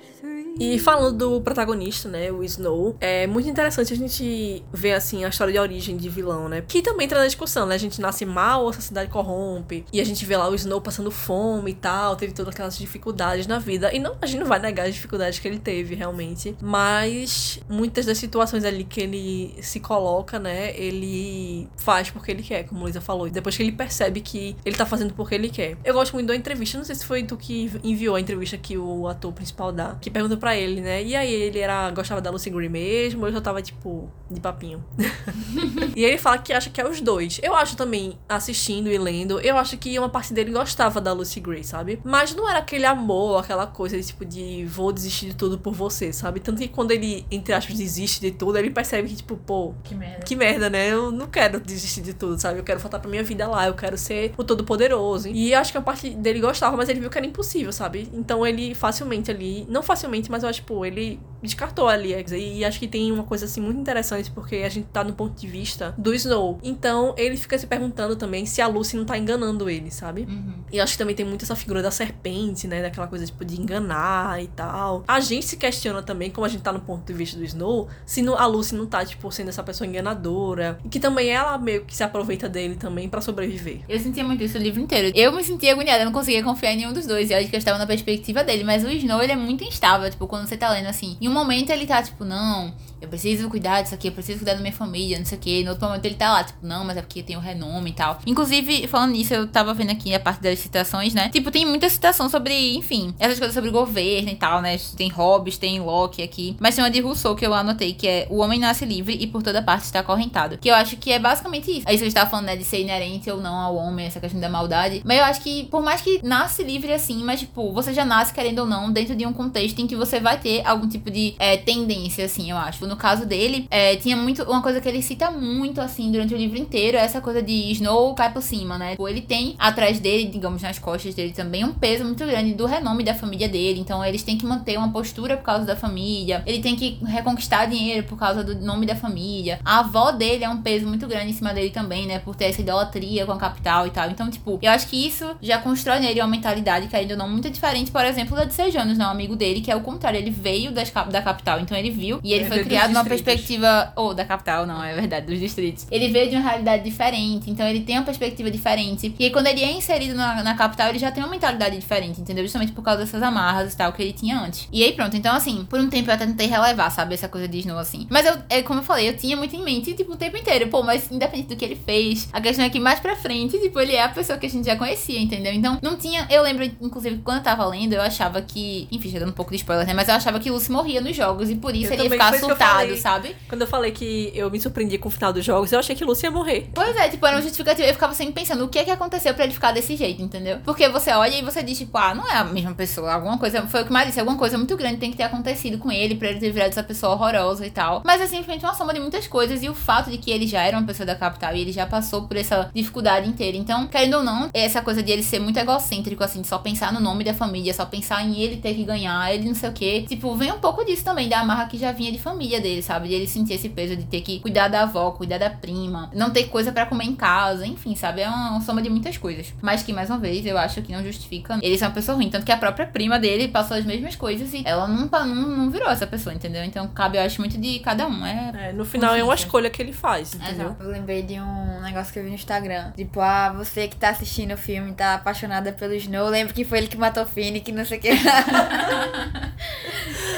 [0.60, 5.30] e falando do protagonista, né, o Snow, é muito interessante a gente ver, assim, a
[5.30, 6.64] história de origem de vilão, né?
[6.68, 7.76] Que também entra na discussão, né?
[7.76, 11.12] A gente nasce mal, a sociedade corrompe, e a gente vê lá o Snow passando
[11.12, 13.94] fome e tal, teve todas aquelas dificuldades na vida.
[13.94, 16.56] E não, a gente não vai negar as dificuldades que ele teve, realmente.
[16.62, 22.64] Mas muitas das situações ali que ele se coloca, né, ele faz porque ele quer,
[22.64, 23.30] como Luísa falou.
[23.30, 25.78] Depois que ele percebe que ele tá fazendo porque ele quer.
[25.84, 28.78] Eu gosto muito da entrevista, não sei se foi tu que enviou a entrevista que
[28.78, 31.02] o ator principal dá, que pergunta pra ele, né?
[31.02, 34.84] E aí ele era gostava da Lucy Gray mesmo, eu já tava tipo de papinho.
[35.96, 37.40] e ele fala que acha que é os dois.
[37.42, 41.40] Eu acho também, assistindo e lendo, eu acho que uma parte dele gostava da Lucy
[41.40, 42.02] Gray, sabe?
[42.04, 46.12] Mas não era aquele amor, aquela coisa tipo de vou desistir de tudo por você,
[46.12, 46.42] sabe?
[46.42, 49.96] Tanto que quando ele, entre aspas, desiste de tudo, ele percebe que, tipo, pô, Que
[49.96, 50.26] merda.
[50.26, 50.90] que merda, né?
[50.92, 52.60] Eu não quero desistir de tudo, sabe?
[52.60, 55.30] Eu quero voltar pra minha vida lá, eu quero ser o todo-poderoso.
[55.30, 58.10] E acho que a parte dele gostava, mas ele viu que era impossível, sabe?
[58.14, 62.14] Então ele facilmente ali, não facilmente, mas eu acho, tipo, ele descartou ali.
[62.32, 65.40] E acho que tem uma coisa assim muito interessante, porque a gente tá no ponto
[65.40, 66.58] de vista do Snow.
[66.64, 70.22] Então ele fica se perguntando também se a Lucy não tá enganando ele, sabe?
[70.30, 70.54] Uhum.
[70.72, 72.82] E acho que também tem muito essa figura da serpente, né?
[72.82, 75.04] Daquela coisa, tipo, de enganar e tal.
[75.08, 77.88] A gente se questiona também, como a gente tá no ponto de vista do Snow,
[78.06, 80.80] se não- a Lucy não tá, tipo, sendo essa pessoa enganadora.
[80.86, 83.82] E que também ela meio que se aproveita dele também pra sobreviver.
[83.90, 85.12] Eu sentia muito isso o livro inteiro.
[85.16, 87.30] Eu me sentia agoniada, eu não conseguia confiar em nenhum dos dois.
[87.30, 88.64] E acho que eu estava na perspectiva dele.
[88.64, 90.10] Mas o Snow, ele é muito instável.
[90.10, 91.18] Tipo, quando você tá lendo assim.
[91.22, 94.54] Em um momento ele tá, tipo, não, eu preciso cuidar disso aqui, eu preciso cuidar
[94.54, 95.62] da minha família, não sei o quê.
[95.64, 97.94] No outro momento ele tá lá, tipo, não, mas é porque tem o renome e
[97.94, 98.18] tal.
[98.26, 101.30] Inclusive, falando nisso, eu tava vendo aqui a parte das citações, né?
[101.30, 104.78] Tipo, tem muita citação sobre, enfim, essas coisas sobre governo e tal, né?
[104.96, 106.56] Tem Hobbes, tem Locke aqui.
[106.60, 109.28] Mas tem uma de Rousseau que eu anotei, que é o homem nasce livre e
[109.28, 110.58] por toda parte está acorrentado.
[110.58, 111.84] Que eu acho que é basicamente isso.
[111.86, 114.50] Aí você estava falando, né, de ser inerente ou não ao homem, essa questão da
[114.50, 115.02] maldade.
[115.04, 118.34] Mas eu acho que, por mais que nasce livre assim, mas, tipo, você já nasce,
[118.34, 121.36] querendo ou não, dentro de um contexto em que você vai ter algum tipo de
[121.38, 122.86] é, tendência, assim, eu acho.
[122.88, 124.44] No caso dele, é, tinha muito.
[124.44, 127.72] Uma coisa que ele cita muito, assim, durante o livro inteiro, é essa coisa de
[127.72, 128.92] Snow cai por cima, né?
[128.92, 132.66] Tipo, ele tem atrás dele, digamos, nas costas dele também, um peso muito grande do
[132.66, 133.80] renome da família dele.
[133.80, 136.44] Então, eles têm que manter uma postura por causa da família.
[136.46, 139.60] Ele tem que reconquistar dinheiro por causa do nome da família.
[139.66, 142.20] A avó dele é um peso muito grande em cima dele também, né?
[142.20, 144.10] Por ter essa idolatria com a capital e tal.
[144.10, 147.50] Então, tipo, eu acho que isso já constrói nele uma mentalidade que ainda não muito
[147.50, 149.06] diferente, por exemplo, da de Sejanos, né?
[149.06, 150.18] Um amigo dele, que é o contrário.
[150.18, 153.04] Ele veio das da capital, então ele viu e ele Ele foi veio criado numa
[153.04, 153.94] perspectiva.
[153.96, 155.88] Ou da capital, não, é verdade, dos distritos.
[155.92, 159.14] Ele veio de uma realidade diferente, então ele tem uma perspectiva diferente.
[159.18, 162.20] E aí, quando ele é inserido na, na capital, ele já tem uma mentalidade diferente,
[162.20, 162.44] entendeu?
[162.44, 164.68] Justamente por causa dessas amarras e tal que ele tinha antes.
[164.72, 165.16] E aí, pronto.
[165.16, 167.14] Então, assim, por um tempo eu até tentei relevar, sabe?
[167.14, 168.08] Essa coisa de Snow, assim.
[168.10, 170.68] Mas eu, é, como eu falei, eu tinha muito em mente, tipo, o tempo inteiro.
[170.70, 173.80] Pô, mas independente do que ele fez, a questão é que mais pra frente, tipo,
[173.80, 175.54] ele é a pessoa que a gente já conhecia, entendeu?
[175.54, 176.28] Então, não tinha.
[176.30, 178.88] Eu lembro, inclusive, quando eu tava lendo, eu achava que.
[178.92, 179.94] Enfim, já dando um pouco de spoiler, né?
[179.94, 182.30] Mas eu achava que Lucy morria nos jogos e por isso Eu ele ia ficar
[182.30, 182.98] foi falei.
[182.98, 183.36] sabe?
[183.48, 186.04] Quando eu falei que eu me surpreendi com o final dos jogos, eu achei que
[186.04, 186.70] Lucy ia morrer.
[186.74, 187.88] Pois é, tipo, era uma justificativa.
[187.88, 190.60] Eu ficava sempre pensando o que é que aconteceu pra ele ficar desse jeito, entendeu?
[190.64, 193.14] Porque você olha e você diz, tipo, ah, não é a mesma pessoa.
[193.14, 193.66] Alguma coisa.
[193.68, 196.16] Foi o que mais disse, alguma coisa muito grande tem que ter acontecido com ele
[196.16, 198.02] pra ele ter virado essa pessoa horrorosa e tal.
[198.06, 199.64] Mas é simplesmente uma soma de muitas coisas.
[199.64, 201.86] E o fato de que ele já era uma pessoa da capital e ele já
[201.86, 203.58] passou por essa dificuldade inteira.
[203.58, 206.92] Então, querendo ou não, essa coisa de ele ser muito egocêntrico, assim, de só pensar
[206.94, 209.74] no nome da família, só pensar em ele ter que ganhar, ele não sei o
[209.74, 210.06] quê.
[210.08, 213.08] Tipo, vem um pouco disso também, da amarra que já vinha de família dele, sabe?
[213.08, 216.32] De ele sentir esse peso de ter que cuidar da avó, cuidar da prima, não
[216.32, 218.22] ter coisa pra comer em casa, enfim, sabe?
[218.22, 219.54] É uma, uma soma de muitas coisas.
[219.62, 222.30] Mas que, mais uma vez, eu acho que não justifica ele ser uma pessoa ruim.
[222.30, 225.70] Tanto que a própria prima dele passou as mesmas coisas e ela não, não, não
[225.72, 226.64] virou essa pessoa, entendeu?
[226.64, 228.26] Então cabe, eu acho, muito de cada um.
[228.26, 228.70] É.
[228.70, 230.68] É, no final é uma escolha que ele faz, entendeu?
[230.68, 230.84] Exato.
[230.84, 232.92] Eu lembrei de um negócio que eu vi no Instagram.
[232.92, 236.64] Tipo, ah, você que tá assistindo o filme e tá apaixonada pelo Snow, lembra que
[236.64, 238.10] foi ele que matou o Finnick, não sei o que.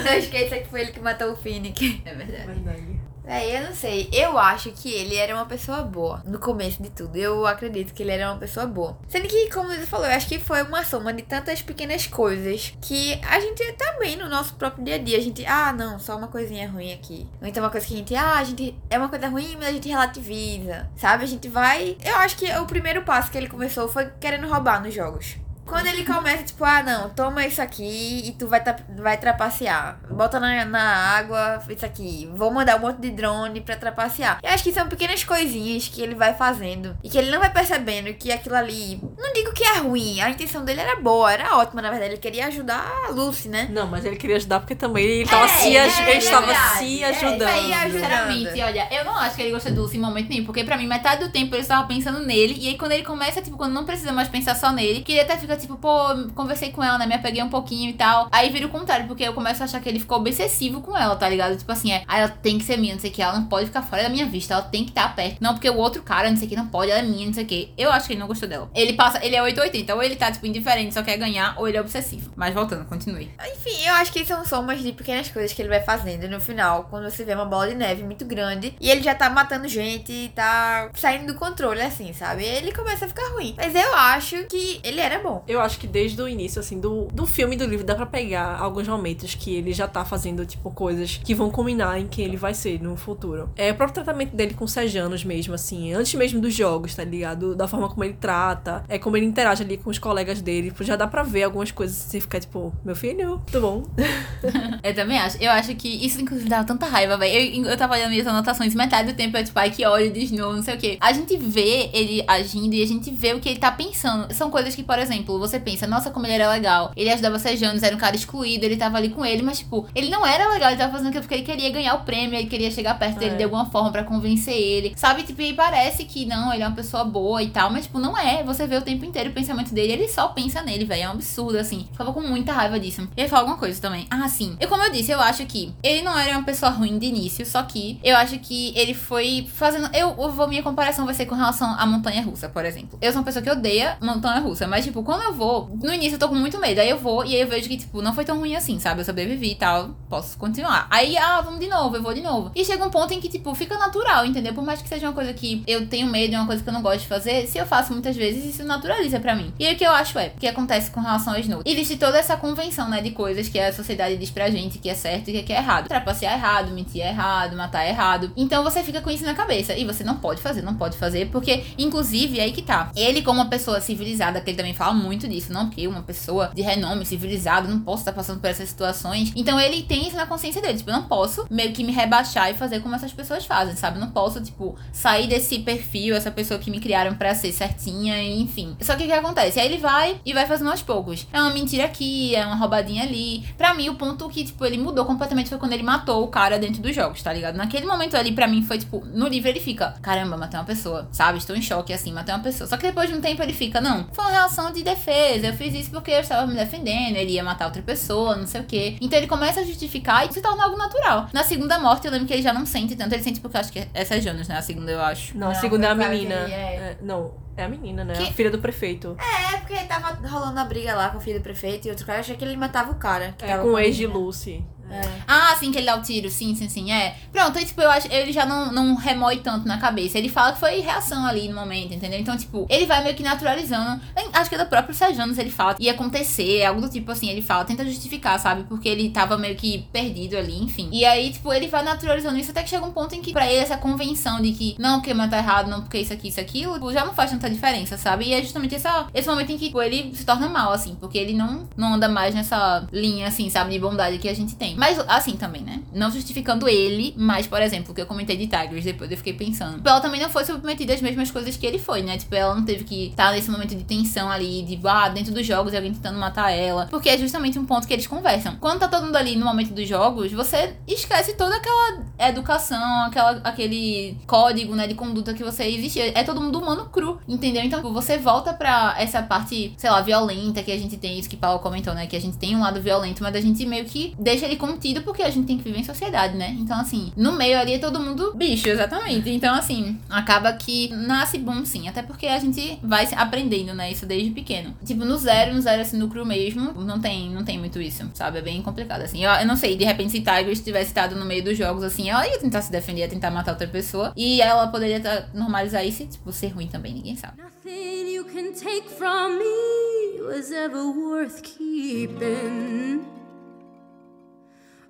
[0.04, 2.04] não esqueça que foi ele que matou o Finnick.
[2.06, 2.46] É verdade.
[2.46, 3.00] Verdade.
[3.28, 4.08] É, eu não sei.
[4.14, 6.22] Eu acho que ele era uma pessoa boa.
[6.26, 7.16] No começo de tudo.
[7.16, 8.98] Eu acredito que ele era uma pessoa boa.
[9.08, 12.74] Sendo que, como você falou, eu acho que foi uma soma de tantas pequenas coisas
[12.82, 15.18] que a gente também no nosso próprio dia a dia.
[15.18, 17.28] A gente, ah, não, só uma coisinha ruim aqui.
[17.42, 19.70] Ou então uma coisa que a gente, ah, a gente é uma coisa ruim, mas
[19.70, 20.88] a gente relativiza.
[20.96, 21.24] Sabe?
[21.24, 21.98] A gente vai.
[22.06, 25.38] Eu acho que o primeiro passo que ele começou foi querendo roubar nos jogos.
[25.66, 30.00] Quando ele começa, tipo, ah, não, toma isso aqui e tu vai, tra- vai trapacear.
[30.10, 30.82] Bota na, na
[31.18, 32.30] água isso aqui.
[32.36, 34.40] Vou mandar um monte de drone pra trapacear.
[34.44, 37.50] Eu acho que são pequenas coisinhas que ele vai fazendo e que ele não vai
[37.52, 39.00] percebendo que aquilo ali.
[39.18, 42.12] Não digo que é ruim, a intenção dele era boa, era ótima, na verdade.
[42.14, 43.68] Ele queria ajudar a Lucy, né?
[43.72, 46.46] Não, mas ele queria ajudar porque também ele tava É, se, aj- é ele estava
[46.46, 46.78] verdade.
[46.78, 47.50] se É, isso aí ajudando.
[47.50, 47.92] ajuda.
[47.96, 50.78] Sinceramente, olha, eu não acho que ele gosta do Lucy em momento nenhum, porque pra
[50.78, 53.74] mim, metade do tempo ele estava pensando nele, e aí quando ele começa, tipo, quando
[53.74, 55.90] não precisa mais pensar só nele, que ele até fica tipo, pô,
[56.34, 58.28] conversei com ela, né, me apeguei um pouquinho e tal.
[58.32, 61.16] Aí vira o contrário, porque eu começo a achar que ele ficou obsessivo com ela,
[61.16, 61.58] tá ligado?
[61.58, 63.46] Tipo assim, é, ah, ela tem que ser minha, não sei o que, ela não
[63.46, 65.38] pode ficar fora da minha vista, ela tem que estar perto.
[65.42, 67.34] Não, porque o outro cara, não sei o que, não pode, ela é minha, não
[67.34, 67.74] sei o que.
[67.78, 68.70] Eu acho que ele não gostou dela.
[68.74, 71.78] Ele passa, ele é 880, ou ele tá, tipo, indiferente, só quer ganhar, ou ele
[71.78, 72.32] é obsessivo.
[72.36, 73.32] Mas voltando, continue.
[73.52, 76.28] Enfim, eu acho que são somas de pequenas coisas que ele vai fazendo.
[76.28, 79.30] No final, quando você vê uma bola de neve muito grande e ele já tá
[79.30, 82.44] matando gente tá saindo do controle, assim, sabe?
[82.44, 83.56] Ele começa a ficar ruim.
[83.58, 85.44] Mas eu acho que ele era bom.
[85.48, 88.06] Eu acho que desde o início, assim, do, do filme e do livro, dá pra
[88.06, 92.26] pegar alguns momentos que ele já tá fazendo, tipo, coisas que vão culminar em quem
[92.26, 93.50] ele vai ser no futuro.
[93.56, 97.04] É o próprio tratamento dele com os Sejanos mesmo, assim, antes mesmo dos jogos, tá
[97.04, 97.56] ligado?
[97.56, 100.70] Da forma como ele trata, é como ele interage ali com os colegas dele.
[100.70, 103.84] Tipo, já dá pra ver algumas coisas assim, ficar, tipo, meu filho, tudo bom.
[104.84, 105.38] eu também acho.
[105.42, 107.64] Eu acho que isso, inclusive, dava tanta raiva, velho.
[107.64, 110.24] Eu, eu tava olhando minhas anotações, metade do tempo é tipo, ai, que ódio de
[110.24, 110.98] Snow, não sei o quê.
[111.00, 114.34] A gente vê ele agindo e a gente vê o que ele tá pensando.
[114.34, 116.92] São coisas que, por exemplo, você pensa, nossa, como ele era legal.
[116.96, 120.10] Ele ajudava Sejanos, era um cara excluído, ele tava ali com ele, mas, tipo, ele
[120.10, 122.72] não era legal, ele tava fazendo aquilo porque ele queria ganhar o prêmio, ele queria
[122.72, 123.38] chegar perto dele é.
[123.38, 124.94] de alguma forma para convencer ele.
[124.96, 128.00] Sabe, tipo, e parece que não, ele é uma pessoa boa e tal, mas, tipo,
[128.00, 128.44] não é.
[128.44, 131.04] Você vê o tempo inteiro o pensamento dele, ele só pensa nele, velho.
[131.04, 131.88] É um absurdo, assim.
[131.92, 133.08] Ficava com muita raiva disso.
[133.16, 134.08] E ele fala alguma coisa também.
[134.10, 134.56] Ah, sim.
[134.60, 137.46] E como eu disse, eu acho que ele não era uma pessoa ruim de início,
[137.46, 139.90] só que eu acho que ele foi fazendo.
[139.94, 142.98] Eu, eu vou, minha comparação vai ser com relação à montanha russa, por exemplo.
[143.02, 146.16] Eu sou uma pessoa que odeia montanha russa, mas, tipo, quando eu vou, no início
[146.16, 146.80] eu tô com muito medo.
[146.80, 149.02] Aí eu vou e aí eu vejo que, tipo, não foi tão ruim assim, sabe?
[149.02, 150.88] Eu sobrevivi e tal, posso continuar.
[150.90, 152.52] Aí, ah, vamos de novo, eu vou de novo.
[152.56, 154.54] E chega um ponto em que, tipo, fica natural, entendeu?
[154.54, 156.74] Por mais que seja uma coisa que eu tenho medo, é uma coisa que eu
[156.74, 159.54] não gosto de fazer, se eu faço muitas vezes, isso naturaliza para mim.
[159.60, 161.62] E aí o que eu acho é, o que acontece com relação ao Snow?
[161.66, 164.94] Existe toda essa convenção, né, de coisas que a sociedade diz pra gente que é
[164.94, 165.88] certo e que é errado.
[165.88, 168.32] Trapacear é errado, mentir é errado, matar é errado.
[168.36, 169.76] Então você fica com isso na cabeça.
[169.76, 172.92] E você não pode fazer, não pode fazer, porque, inclusive, é aí que tá.
[172.96, 176.52] Ele, como uma pessoa civilizada, que ele também fala muito disso, não porque uma pessoa
[176.54, 179.32] de renome, civilizado, não posso estar passando por essas situações.
[179.36, 180.78] Então ele tem isso na consciência dele.
[180.78, 184.00] Tipo, eu não posso meio que me rebaixar e fazer como essas pessoas fazem, sabe?
[184.00, 188.76] Não posso, tipo, sair desse perfil, essa pessoa que me criaram para ser certinha, enfim.
[188.82, 189.60] Só que o que acontece?
[189.60, 191.28] Aí ele vai e vai fazendo aos poucos.
[191.32, 193.46] É uma mentira aqui, é uma roubadinha ali.
[193.58, 196.58] Pra mim, o ponto que, tipo, ele mudou completamente foi quando ele matou o cara
[196.58, 197.56] dentro dos jogos, tá ligado?
[197.56, 201.08] Naquele momento ali, pra mim, foi tipo, no livro ele fica, caramba, matei uma pessoa,
[201.12, 201.38] sabe?
[201.38, 202.68] Estou em choque assim, matei uma pessoa.
[202.68, 205.54] Só que depois de um tempo ele fica, não, foi uma reação de defesa, eu
[205.54, 208.64] fiz isso porque eu estava me defendendo, ele ia matar outra pessoa, não sei o
[208.64, 208.98] quê.
[209.02, 211.28] Então ele começa a justificar e se torna algo natural.
[211.34, 213.62] Na segunda morte, eu lembro que ele já não sente tanto, ele sente porque eu
[213.62, 214.58] acho que essa é Jonas, né?
[214.58, 215.38] A segunda, eu acho.
[215.38, 216.36] Não, a segunda é a menina.
[216.36, 216.76] É...
[216.76, 218.14] É, não, é a menina, né?
[218.14, 218.24] Que...
[218.24, 219.18] A filha do prefeito.
[219.20, 222.20] É, porque tava rolando a briga lá com o filho do prefeito e outro cara
[222.20, 223.34] achei que ele matava o cara.
[223.38, 224.64] Que é, com o ex de Lucy.
[224.90, 225.02] É.
[225.28, 227.16] Ah, sim, que ele dá o tiro, sim, sim, sim, é.
[227.32, 230.18] Pronto, aí, tipo, eu acho ele já não, não remói tanto na cabeça.
[230.18, 232.20] Ele fala que foi reação ali no momento, entendeu?
[232.20, 234.02] Então, tipo, ele vai meio que naturalizando.
[234.34, 237.42] Acho que é do próprio Sejanos ele fala ia acontecer, algo do tipo assim, ele
[237.42, 238.64] fala, tenta justificar, sabe?
[238.64, 240.90] Porque ele tava meio que perdido ali, enfim.
[240.92, 243.50] E aí, tipo, ele vai naturalizando isso até que chega um ponto em que, pra
[243.52, 246.74] ele, essa convenção de que não, porque matar errado, não, porque isso aqui, isso aquilo,
[246.76, 248.26] tipo, já não faz tanta diferença, sabe?
[248.26, 251.34] E é justamente esse momento em que, tipo, ele se torna mal, assim, porque ele
[251.34, 254.75] não, não anda mais nessa linha, assim, sabe, de bondade que a gente tem.
[254.76, 255.82] Mas assim também, né?
[255.94, 259.34] Não justificando ele, mas, por exemplo, o que eu comentei de Tigers, depois eu fiquei
[259.34, 259.88] pensando.
[259.88, 262.18] Ela também não foi submetida às mesmas coisas que ele foi, né?
[262.18, 265.46] Tipo, ela não teve que estar nesse momento de tensão ali, de, ah, dentro dos
[265.46, 266.88] jogos alguém tentando matar ela.
[266.88, 268.56] Porque é justamente um ponto que eles conversam.
[268.60, 273.32] Quando tá todo mundo ali no momento dos jogos, você esquece toda aquela educação, aquela,
[273.44, 276.12] aquele código, né, de conduta que você existia.
[276.18, 277.64] É todo mundo humano cru, entendeu?
[277.64, 281.30] Então, tipo, você volta pra essa parte, sei lá, violenta que a gente tem, isso
[281.30, 282.08] que Paulo comentou, né?
[282.08, 285.02] Que a gente tem um lado violento, mas a gente meio que deixa ele contido
[285.02, 286.56] porque a gente tem que viver em sociedade, né?
[286.60, 289.30] Então, assim, no meio ali é todo mundo bicho, exatamente.
[289.30, 291.88] Então, assim, acaba que nasce bom sim.
[291.88, 293.92] Até porque a gente vai aprendendo, né?
[293.92, 294.76] Isso desde pequeno.
[294.86, 298.40] Tipo, no zero, no zero, assim, cru mesmo, não tem, não tem muito isso, sabe?
[298.40, 299.24] É bem complicado, assim.
[299.24, 302.10] Eu, eu não sei, de repente, se Tiger tivesse estado no meio dos jogos, assim,
[302.10, 304.14] ela ia tentar se defender, ia tentar matar outra pessoa.
[304.16, 307.42] E ela poderia normalizar isso e, tipo, ser ruim também, ninguém sabe.
[307.42, 313.04] Nothing you can take from me was ever worth keeping.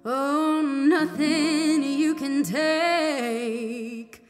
[0.07, 4.21] Oh, nothing you can take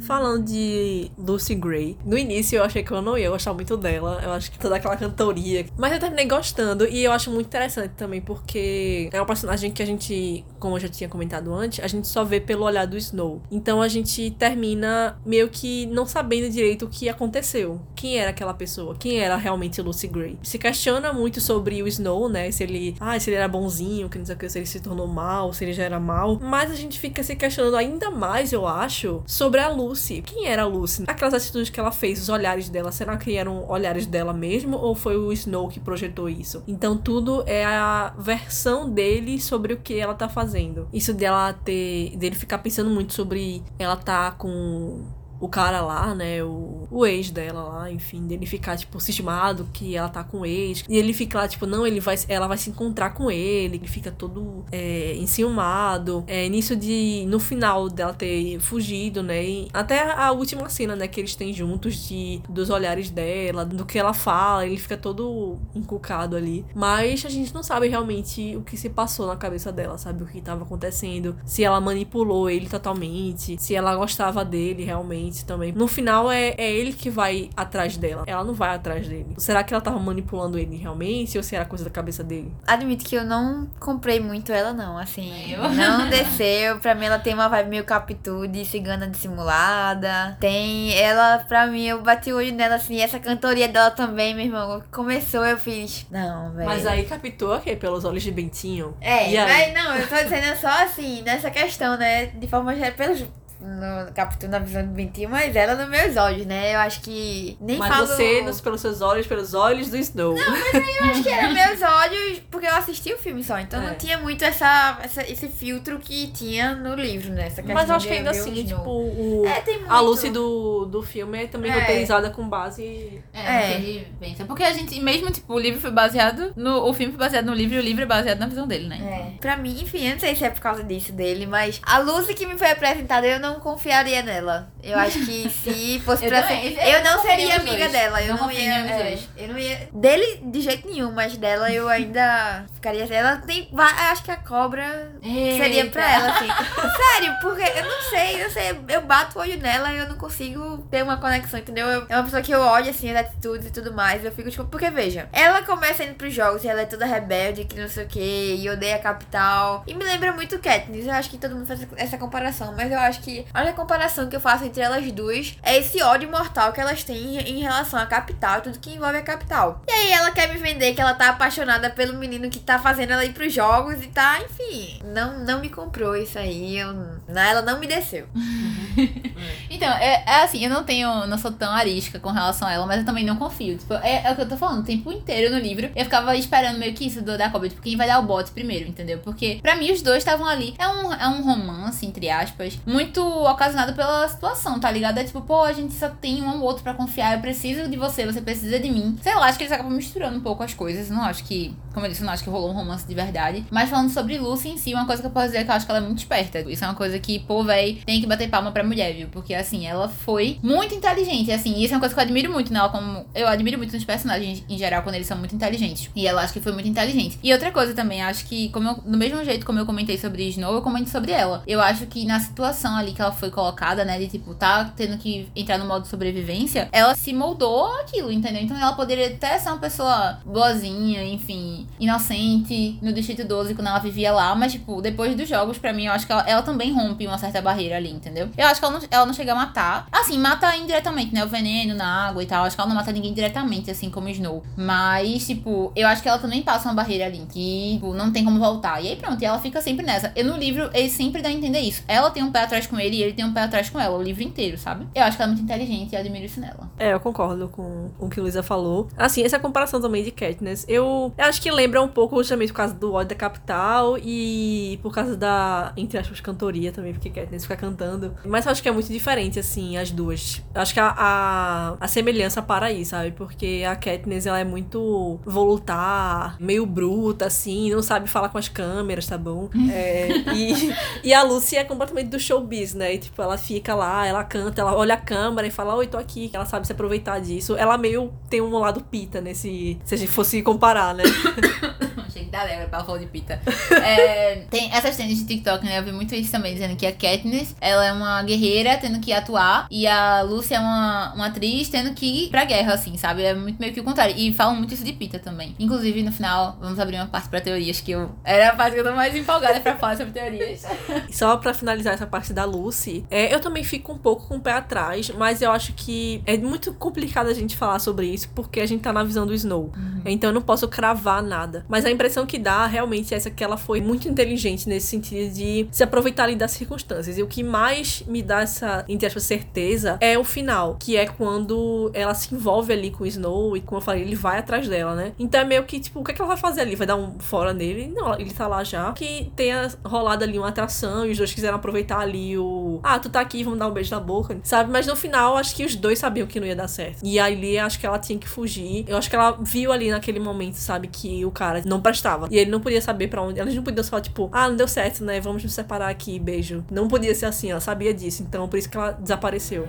[0.00, 4.18] Falando de Lucy Gray, no início eu achei que eu não ia gostar muito dela.
[4.24, 5.66] Eu acho que toda aquela cantoria.
[5.76, 9.82] Mas eu terminei gostando e eu acho muito interessante também, porque é uma personagem que
[9.82, 12.96] a gente, como eu já tinha comentado antes, a gente só vê pelo olhar do
[12.96, 13.42] Snow.
[13.50, 17.78] Então a gente termina meio que não sabendo direito o que aconteceu.
[17.94, 18.96] Quem era aquela pessoa?
[18.98, 20.38] Quem era realmente Lucy Gray?
[20.42, 22.50] Se questiona muito sobre o Snow, né?
[22.50, 24.80] Se ele, ah, se ele era bonzinho, que não sei o que, se ele se
[24.80, 26.38] tornou mal, se ele já era mal.
[26.40, 30.22] Mas a gente fica se questionando ainda mais, eu acho, sobre a Lucy.
[30.22, 31.04] Quem era a Lucy?
[31.06, 34.94] Aquelas atitudes que ela fez, os olhares dela, será que eram olhares dela mesmo ou
[34.94, 36.62] foi o Snow que projetou isso?
[36.66, 40.88] Então tudo é a versão dele sobre o que ela tá fazendo.
[40.92, 45.04] Isso dela ter, dele ficar pensando muito sobre ela tá com
[45.42, 46.40] o cara lá, né?
[46.44, 50.46] O, o ex dela lá, enfim, dele ficar, tipo, cismado que ela tá com o
[50.46, 50.84] ex.
[50.88, 53.78] E ele fica lá, tipo, não, ele vai, ela vai se encontrar com ele.
[53.78, 56.22] Ele fica todo é, enciumado.
[56.28, 59.44] É, nisso de, no final dela ter fugido, né?
[59.44, 63.84] E até a última cena, né, que eles têm juntos, de, dos olhares dela, do
[63.84, 66.64] que ela fala, ele fica todo encucado ali.
[66.72, 70.22] Mas a gente não sabe realmente o que se passou na cabeça dela, sabe?
[70.22, 71.36] O que tava acontecendo.
[71.44, 75.72] Se ela manipulou ele totalmente, se ela gostava dele realmente também.
[75.72, 78.24] No final é, é ele que vai atrás dela.
[78.26, 79.34] Ela não vai atrás dele.
[79.38, 81.36] Será que ela tava manipulando ele realmente?
[81.38, 82.52] Ou se era coisa da cabeça dele?
[82.66, 84.98] Admito que eu não comprei muito ela, não.
[84.98, 85.68] Assim, Eu?
[85.70, 86.78] não desceu.
[86.80, 90.36] Pra mim, ela tem uma vibe meio capitu de cigana dissimulada.
[90.40, 90.92] Tem.
[90.98, 93.00] Ela, pra mim, eu bati o olho nela, assim.
[93.00, 94.82] Essa cantoria dela também, meu irmão.
[94.90, 96.06] Começou, eu fiz.
[96.10, 96.68] Não, velho.
[96.68, 97.76] Mas aí captou o quê?
[97.76, 98.96] Pelos olhos de Bentinho?
[99.00, 99.72] É, E aí?
[99.72, 102.26] mas não, eu tô dizendo só assim, nessa questão, né?
[102.26, 103.24] De forma geral, pelos.
[103.62, 106.74] No, na visão do Bentinho, mas ela nos meus olhos, né?
[106.74, 107.56] Eu acho que.
[107.60, 108.06] Nem Mas falo.
[108.06, 110.36] você, nos- pelos seus olhos, pelos olhos do Snow.
[110.36, 113.86] Eu acho que era meus olhos, porque eu assisti o filme só, então É.
[113.88, 117.46] não tinha muito essa, essa- esse filtro que tinha no livro, né?
[117.46, 118.78] Essa Mas eu acho que ainda assim, Snow.
[118.78, 119.92] tipo, o, É, tem muito.
[119.92, 121.74] a Lucy do, do filme é também É.
[121.78, 123.22] roteirizada com base.
[123.32, 123.40] É,
[123.74, 124.04] É.
[124.18, 124.44] pensa.
[124.44, 126.84] Porque a gente, mesmo, tipo, o livro foi baseado no.
[126.88, 128.98] O filme foi baseado no livro e o livro é baseado na visão dele, né?
[129.36, 129.40] É.
[129.40, 132.34] Pra mim, enfim, eu não sei se é por causa disso dele, mas a Lucy
[132.34, 134.68] que me foi apresentada, eu não confiaria nela.
[134.82, 136.72] Eu acho que se fosse Eu pra ser.
[136.72, 137.92] Eu Eu não não seria amiga dois.
[137.92, 138.22] dela.
[138.22, 138.74] Eu Não não, ia.
[138.74, 139.88] é, eu não ia.
[139.92, 143.04] Dele, de jeito nenhum, mas dela eu ainda ficaria.
[143.12, 143.68] Ela tem.
[144.10, 146.48] Acho que a cobra seria pra ela, assim.
[147.12, 150.16] Sério, porque eu não sei, eu sei, eu bato o olho nela e eu não
[150.16, 151.86] consigo ter uma conexão, entendeu?
[151.86, 154.50] Eu- é uma pessoa que eu olho assim, as atitudes e tudo mais, eu fico
[154.50, 157.88] tipo, porque veja, ela começa indo pros jogos e ela é toda rebelde, que não
[157.88, 159.82] sei o que, e odeia a capital.
[159.86, 162.98] E me lembra muito Katniss, eu acho que todo mundo faz essa comparação, mas eu
[162.98, 166.72] acho que a única comparação que eu faço entre elas duas é esse ódio mortal
[166.72, 169.82] que elas têm em relação à capital tudo que envolve a capital.
[169.88, 173.12] E aí ela quer me vender que ela tá apaixonada pelo menino que tá fazendo
[173.12, 177.42] ela ir pros jogos e tá, enfim, não, não me comprou isso aí, eu, não,
[177.42, 178.26] ela não me desceu.
[179.70, 182.86] Então, é, é assim, eu não tenho, não sou tão arisca com relação a ela,
[182.86, 183.76] mas eu também não confio.
[183.76, 186.36] Tipo, é, é o que eu tô falando, o tempo inteiro no livro, eu ficava
[186.36, 189.18] esperando meio que isso do, da cobra, tipo, quem vai dar o bote primeiro, entendeu?
[189.18, 190.74] Porque, pra mim, os dois estavam ali.
[190.78, 195.18] É um, é um romance, entre aspas, muito ocasionado pela situação, tá ligado?
[195.18, 197.96] É tipo, pô, a gente só tem um ao outro pra confiar, eu preciso de
[197.96, 199.18] você, você precisa de mim.
[199.22, 201.10] Sei lá, acho que eles acabam misturando um pouco as coisas.
[201.10, 203.64] Não acho que, como eu disse, não acho que rolou um romance de verdade.
[203.70, 205.74] Mas falando sobre Lucy em si, uma coisa que eu posso dizer é que eu
[205.74, 206.60] acho que ela é muito esperta.
[206.60, 209.28] Isso é uma coisa que, pô, véi, tem que bater palma pra mulher, viu?
[209.28, 211.50] Porque, assim, ela foi muito inteligente.
[211.50, 214.04] Assim, isso é uma coisa que eu admiro muito nela, como eu admiro muito nos
[214.04, 216.10] personagens em geral, quando eles são muito inteligentes.
[216.14, 217.38] E ela acho que foi muito inteligente.
[217.42, 220.48] E outra coisa também, acho que, como eu, do mesmo jeito como eu comentei sobre
[220.48, 221.62] Snow, eu comento sobre ela.
[221.66, 225.18] Eu acho que na situação ali que ela foi colocada, né, de tipo, tá tendo
[225.18, 228.62] que entrar no modo sobrevivência, ela se moldou aquilo, entendeu?
[228.62, 233.98] Então ela poderia até ser uma pessoa boazinha, enfim, inocente no Distrito 12 quando ela
[233.98, 236.92] vivia lá, mas, tipo, depois dos jogos, pra mim, eu acho que ela, ela também
[236.92, 238.48] rompe uma certa barreira ali, entendeu?
[238.56, 240.06] Eu acho que ela não, ela não chega a matar.
[240.12, 241.44] Assim, mata indiretamente, né?
[241.44, 242.64] O veneno na água e tal.
[242.64, 244.62] Acho que ela não mata ninguém diretamente, assim como Snow.
[244.76, 248.44] Mas, tipo, eu acho que ela também passa uma barreira ali, que, tipo, não tem
[248.44, 249.02] como voltar.
[249.02, 250.32] E aí pronto, e ela fica sempre nessa.
[250.36, 252.02] Eu no livro, ele sempre dá a entender isso.
[252.06, 254.22] Ela tem um pé atrás com e ele tem um pé atrás com ela, o
[254.22, 255.06] livro inteiro, sabe?
[255.14, 256.90] Eu acho que ela é muito inteligente e admiro isso nela.
[256.98, 259.08] É, eu concordo com, o que Luísa falou.
[259.16, 262.94] Assim, essa comparação também de Katniss, eu, acho que lembra um pouco justamente por causa
[262.94, 267.76] do ódio da capital e por causa da, entre aspas, cantoria também, porque Katniss fica
[267.76, 268.34] cantando.
[268.44, 270.62] Mas eu acho que é muito diferente, assim, as duas.
[270.74, 273.32] Eu acho que a, a, a semelhança para aí, sabe?
[273.32, 278.68] Porque a Katniss, ela é muito voltar, meio bruta, assim, não sabe falar com as
[278.68, 279.68] câmeras, tá bom?
[279.90, 280.92] É, e,
[281.28, 283.14] e a Lucy é completamente do showbiz, né?
[283.14, 286.16] E, tipo, ela fica lá, ela canta, ela olha a câmera e fala, oi, tô
[286.16, 286.50] aqui.
[286.52, 287.76] Ela sabe se aproveitar disso.
[287.76, 289.98] Ela meio tem um lado pita nesse...
[290.04, 291.24] Se a gente fosse comparar, né?
[292.52, 293.60] Da alegre pra ela falou de pita.
[294.02, 295.98] É, tem essas trends de TikTok, né?
[295.98, 299.32] Eu vi muito isso também, dizendo que a Katniss, ela é uma guerreira tendo que
[299.32, 303.42] atuar e a Lucy é uma, uma atriz tendo que ir pra guerra, assim, sabe?
[303.42, 304.34] É muito meio que o contrário.
[304.36, 305.76] E falam muito isso de pita também.
[305.78, 308.32] Inclusive, no final, vamos abrir uma parte pra teorias, que eu...
[308.44, 310.84] Era a parte que eu tô mais empolgada pra falar sobre teorias.
[311.30, 314.60] Só pra finalizar essa parte da Lucy, é, eu também fico um pouco com o
[314.60, 318.80] pé atrás, mas eu acho que é muito complicado a gente falar sobre isso, porque
[318.80, 319.92] a gente tá na visão do Snow.
[320.24, 321.84] Então eu não posso cravar nada.
[321.88, 325.06] Mas a impressão impressão que dá realmente é essa que ela foi muito inteligente nesse
[325.06, 327.38] sentido de se aproveitar ali das circunstâncias.
[327.38, 332.10] E o que mais me dá essa, entre certeza é o final, que é quando
[332.12, 335.14] ela se envolve ali com o Snow e, como eu falei, ele vai atrás dela,
[335.14, 335.32] né?
[335.38, 336.94] Então é meio que, tipo, o que, é que ela vai fazer ali?
[336.94, 338.12] Vai dar um fora nele?
[338.14, 339.12] Não, ele tá lá já.
[339.12, 343.00] Que tenha rolado ali uma atração e os dois quiseram aproveitar ali o.
[343.02, 344.90] Ah, tu tá aqui, vamos dar um beijo na boca, sabe?
[344.90, 347.20] Mas no final, acho que os dois sabiam que não ia dar certo.
[347.24, 349.04] E a Lia, acho que ela tinha que fugir.
[349.08, 352.31] Eu acho que ela viu ali naquele momento, sabe, que o cara não prestava.
[352.50, 353.60] E ele não podia saber para onde.
[353.60, 355.40] Eles não podiam falar, tipo, ah, não deu certo, né?
[355.40, 356.84] Vamos nos separar aqui, beijo.
[356.90, 358.42] Não podia ser assim, ela sabia disso.
[358.42, 359.86] Então, por isso que ela desapareceu.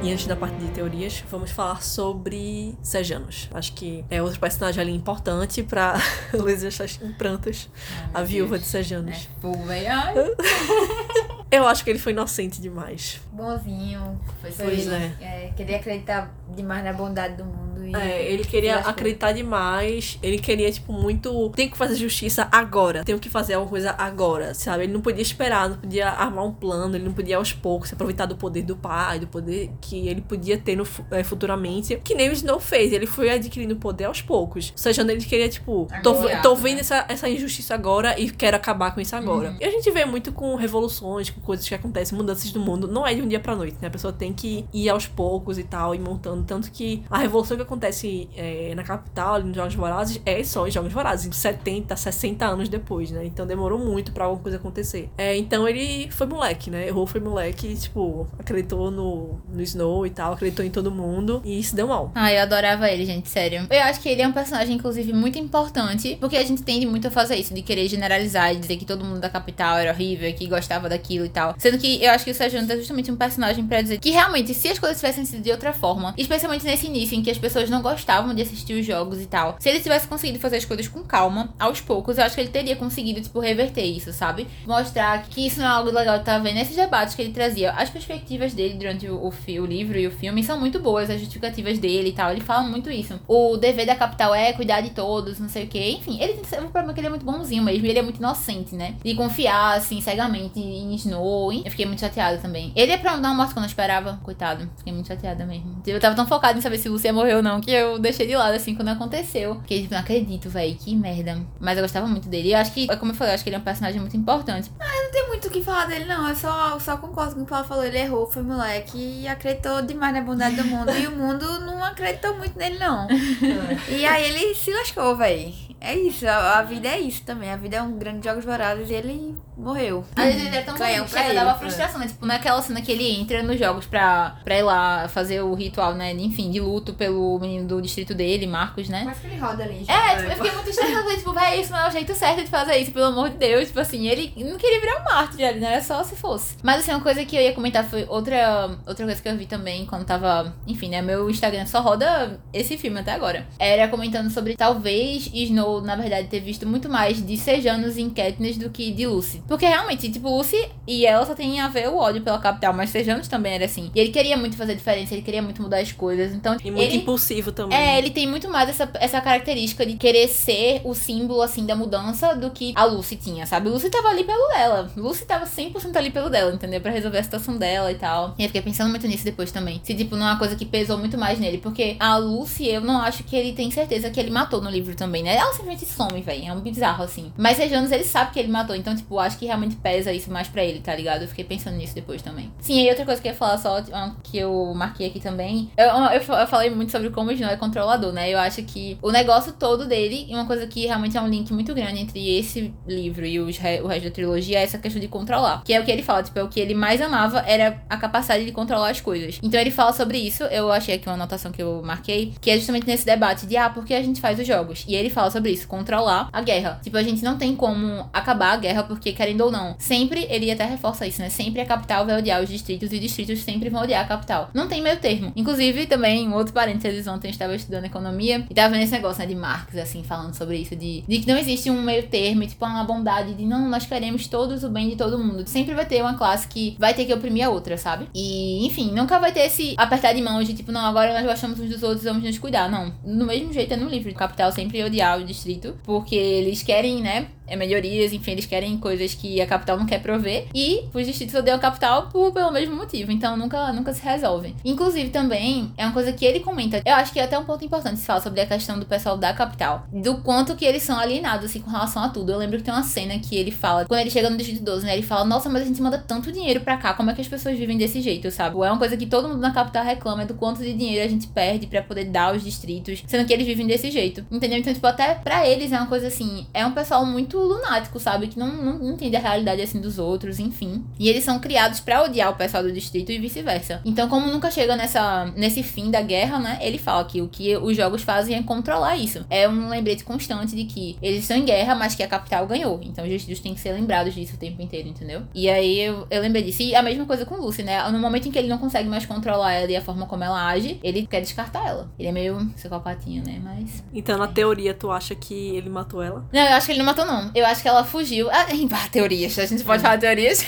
[0.00, 3.48] E antes da parte de teorias, vamos falar sobre Sejanos.
[3.52, 6.00] Acho que é outro personagem ali importante pra
[6.32, 7.68] Luiz deixar em prantas.
[8.14, 9.28] a viúva de Sejanos.
[9.42, 9.88] É, velho.
[9.90, 10.14] Ai.
[11.50, 13.20] Eu acho que ele foi inocente demais.
[13.32, 14.20] Bonzinho.
[14.40, 15.46] Foi Pois ele, é.
[15.46, 15.52] é.
[15.56, 17.86] Queria acreditar demais na bondade do mundo.
[17.86, 20.18] E É, ele queria acreditar demais.
[20.22, 21.50] Ele queria, tipo, muito.
[21.50, 23.02] Tem que fazer justiça agora.
[23.04, 24.84] Tenho que fazer alguma coisa agora, sabe?
[24.84, 27.94] Ele não podia esperar, não podia armar um plano, ele não podia aos poucos se
[27.94, 31.96] aproveitar do poder do pai, do poder que ele podia ter no, eh, futuramente.
[32.04, 32.92] Que nem o Snow fez.
[32.92, 34.70] Ele foi adquirindo poder aos poucos.
[34.72, 36.60] Ou seja, ele queria, tipo, tô, Agora, tô né?
[36.62, 39.56] vendo essa, essa injustiça agora e quero acabar com isso agora.
[39.60, 42.88] E a gente vê muito com revoluções, coisas que acontecem, mudanças do mundo.
[42.88, 43.88] Não é de um dia pra noite, né?
[43.88, 46.44] A pessoa tem que ir aos poucos e tal, e montando.
[46.44, 50.66] Tanto que a revolução que acontece eh, na capital, ali nos Jogos Vorazes, é só
[50.66, 53.24] em Jogos Vorazes, 70, 60 anos depois, né?
[53.24, 55.10] Então demorou muito pra alguma coisa acontecer.
[55.16, 56.88] É, então ele foi moleque, né?
[56.88, 61.62] Errou, foi moleque, tipo, acreditou no, no Snow e tal, acreditou em todo mundo, e
[61.62, 62.12] se deu mal.
[62.14, 63.66] Ah, eu adorava ele, gente, sério.
[63.70, 67.08] Eu acho que ele é um personagem, inclusive, muito importante, porque a gente tende muito
[67.08, 70.32] a fazer isso, de querer generalizar e dizer que todo mundo da capital era horrível,
[70.34, 71.54] que gostava daquilo e tal.
[71.58, 74.54] Sendo que eu acho que o Sérgio é justamente um personagem pra dizer que realmente,
[74.54, 77.70] se as coisas tivessem sido de outra forma, especialmente nesse início em que as pessoas
[77.70, 80.88] não gostavam de assistir os jogos e tal, se ele tivesse conseguido fazer as coisas
[80.88, 84.46] com calma, aos poucos, eu acho que ele teria conseguido, tipo, reverter isso, sabe?
[84.66, 86.58] Mostrar que isso não é algo legal de tá vendo.
[86.58, 90.10] Esses debates que ele trazia, as perspectivas dele durante o, o, o livro e o
[90.10, 92.30] filme são muito boas, as justificativas dele e tal.
[92.30, 93.18] Ele fala muito isso.
[93.26, 95.96] O dever da capital é cuidar de todos, não sei o quê.
[95.98, 97.86] Enfim, ele tem o problema é que ele é muito bonzinho mesmo.
[97.86, 98.94] Ele é muito inocente, né?
[99.02, 101.17] De confiar, assim, cegamente em Snow.
[101.64, 102.72] Eu fiquei muito chateada também.
[102.74, 104.18] Ele é pra dar uma morte quando eu esperava.
[104.22, 104.68] Coitado.
[104.78, 105.82] Fiquei muito chateada mesmo.
[105.86, 108.36] Eu tava tão focada em saber se Lucia morreu ou não, que eu deixei de
[108.36, 109.60] lado, assim, quando aconteceu.
[109.62, 110.74] Fiquei tipo, não acredito, véi.
[110.74, 111.40] Que merda.
[111.60, 112.48] Mas eu gostava muito dele.
[112.48, 114.16] E eu acho que, como eu falei, eu acho que ele é um personagem muito
[114.16, 114.70] importante.
[114.78, 116.28] Não tem muito o que falar dele, não.
[116.28, 117.84] Eu só, só concordo com o que o Paulo falou.
[117.84, 120.90] Ele errou, foi moleque e acreditou demais na bondade do mundo.
[120.92, 123.08] e o mundo não acreditou muito nele, não.
[123.88, 125.54] E aí ele se lascou, véi.
[125.80, 127.50] É isso, a, a vida é isso também.
[127.50, 130.04] A vida é um grande jogos vorazes e ele morreu.
[130.16, 131.34] Às vezes ele é tão Ganhou bonito, chega, ele.
[131.34, 132.06] dava frustração, né?
[132.06, 135.94] Tipo, naquela cena que ele entra nos jogos pra, pra ir lá fazer o ritual,
[135.94, 136.12] né?
[136.12, 139.02] Enfim, de luto pelo menino do distrito dele, Marcos, né?
[139.04, 139.84] Mas que ele roda ali.
[139.88, 142.50] É, tipo, eu fiquei muito estressada, tipo, véi, isso não é o jeito certo de
[142.50, 143.68] fazer isso, pelo amor de Deus.
[143.68, 146.56] Tipo assim, ele não queria virar um mártir, velho, não era só se fosse.
[146.62, 149.46] Mas assim, uma coisa que eu ia comentar foi outra, outra coisa que eu vi
[149.46, 150.54] também quando tava.
[150.66, 151.02] Enfim, né?
[151.02, 153.46] Meu Instagram só roda esse filme até agora.
[153.58, 158.56] Era comentando sobre talvez Snow, na verdade, ter visto muito mais de Sejanos em Katniss
[158.56, 159.42] do que de Lucy.
[159.48, 162.90] Porque realmente, tipo, Lucy e ela só tem a ver o ódio pela capital, mas
[162.90, 163.90] Sejanos também era assim.
[163.94, 166.34] E ele queria muito fazer diferença, ele queria muito mudar as coisas.
[166.34, 166.98] Então, E muito ele...
[166.98, 167.76] impulsivo também.
[167.76, 171.74] É, ele tem muito mais essa, essa característica de querer ser o símbolo, assim, da
[171.74, 173.68] mudança do que a Lucy tinha, sabe?
[173.70, 174.90] Lucy tava ali pelo dela.
[174.96, 176.80] Lucy tava 100% ali pelo dela, entendeu?
[176.80, 178.34] Pra resolver a situação dela e tal.
[178.38, 179.80] E eu fiquei pensando muito nisso depois também.
[179.82, 181.58] Se, tipo, não é uma coisa que pesou muito mais nele.
[181.58, 184.94] Porque a Lucy, eu não acho que ele tem certeza que ele matou no livro
[184.94, 185.36] também, né?
[185.36, 186.44] Ela simplesmente some, velho.
[186.46, 187.32] É um bizarro, assim.
[187.36, 188.76] Mas Sejanos, ele sabe que ele matou.
[188.76, 191.22] Então, tipo, acho que realmente pesa isso mais pra ele, tá ligado?
[191.22, 192.52] Eu fiquei pensando nisso depois também.
[192.60, 193.82] Sim, e outra coisa que eu ia falar só,
[194.22, 195.70] que eu marquei aqui também.
[195.76, 198.32] Eu, eu, eu falei muito sobre como o Snow é controlador, né?
[198.32, 201.52] Eu acho que o negócio todo dele, e uma coisa que realmente é um link
[201.52, 205.08] muito grande entre esse livro e os o resto da trilogia, é essa questão de
[205.08, 205.62] controlar.
[205.64, 207.96] Que é o que ele fala, tipo, é o que ele mais amava era a
[207.96, 209.38] capacidade de controlar as coisas.
[209.42, 212.56] Então ele fala sobre isso, eu achei aqui uma anotação que eu marquei, que é
[212.56, 214.84] justamente nesse debate de, ah, por que a gente faz os jogos?
[214.88, 216.80] E ele fala sobre isso, controlar a guerra.
[216.82, 220.50] Tipo, a gente não tem como acabar a guerra, porque querendo ou não, sempre, ele
[220.50, 221.28] até reforça isso, né?
[221.28, 224.50] Sempre a capital vai odiar os distritos e os distritos sempre vão odiar a capital.
[224.54, 225.32] Não tem meio termo.
[225.36, 229.20] Inclusive, também, um outro parênteses, ontem eu estava estudando economia e tava vendo esse negócio,
[229.20, 232.46] né, de Marx, assim, falando sobre isso, de, de que não existe um meio termo,
[232.46, 235.46] tipo, uma bondade de, não, nós queremos todos o bem de todo mundo.
[235.46, 238.08] Sempre vai ter uma classe que vai ter que oprimir a outra, sabe?
[238.14, 241.58] E, enfim, nunca vai ter esse apertar de mãos de, tipo, não, agora nós gostamos
[241.60, 242.70] uns dos outros, vamos nos cuidar.
[242.70, 242.92] Não.
[243.04, 244.10] Do mesmo jeito é no livro.
[244.10, 249.14] O capital sempre odiar o distrito, porque eles querem, né, melhorias, enfim, eles querem coisas
[249.14, 250.46] que a capital não quer prover.
[250.54, 253.10] E os distritos odeiam a capital por, pelo mesmo motivo.
[253.12, 254.54] Então nunca, nunca se resolvem.
[254.64, 256.82] Inclusive, também é uma coisa que ele comenta.
[256.84, 259.16] Eu acho que é até um ponto importante se falar sobre a questão do pessoal
[259.16, 259.86] da capital.
[259.92, 262.32] Do quanto que eles são alienados, assim, com relação a tudo.
[262.32, 264.86] Eu lembro que tem uma cena que ele fala, quando ele chega no Distrito 12,
[264.86, 264.94] né?
[264.94, 267.28] Ele fala, nossa, mas a gente manda tanto dinheiro pra cá, como é que as
[267.28, 268.56] pessoas vivem desse jeito, sabe?
[268.56, 271.08] É uma coisa que todo mundo na capital reclama, é do quanto de dinheiro a
[271.08, 274.24] gente perde para poder dar aos distritos, sendo que eles vivem desse jeito.
[274.30, 274.58] Entendeu?
[274.58, 278.28] Então, tipo, até pra eles é uma coisa assim, é um pessoal muito lunático, sabe?
[278.28, 280.84] Que não, não, não entende a realidade assim dos outros, enfim.
[280.98, 283.80] E eles são criados para odiar o pessoal do distrito e vice-versa.
[283.84, 286.58] Então, como nunca chega nessa, nesse fim da guerra, né?
[286.60, 289.24] Ele fala que o que os jogos fazem é controlar isso.
[289.30, 292.80] É um lembrete constante de que eles estão em guerra, mas que a capital ganhou.
[292.82, 295.22] Então, os distritos têm que ser lembrados disso o tempo inteiro, entendeu?
[295.34, 296.62] E aí eu, eu lembrei disso.
[296.62, 297.88] E a mesma coisa com Lucy, né?
[297.90, 300.46] No momento em que ele não consegue mais controlar ela e a forma como ela
[300.48, 301.90] age, ele quer descartar ela.
[301.98, 303.40] Ele é meio psicopatinho, né?
[303.42, 303.84] Mas.
[303.92, 306.26] Então, na teoria, tu acha que ele matou ela?
[306.32, 307.27] Não, eu acho que ele não matou, não.
[307.34, 308.28] Eu acho que ela fugiu.
[308.30, 308.46] Ah,
[308.90, 309.38] teorias.
[309.38, 310.44] A gente pode falar teorias?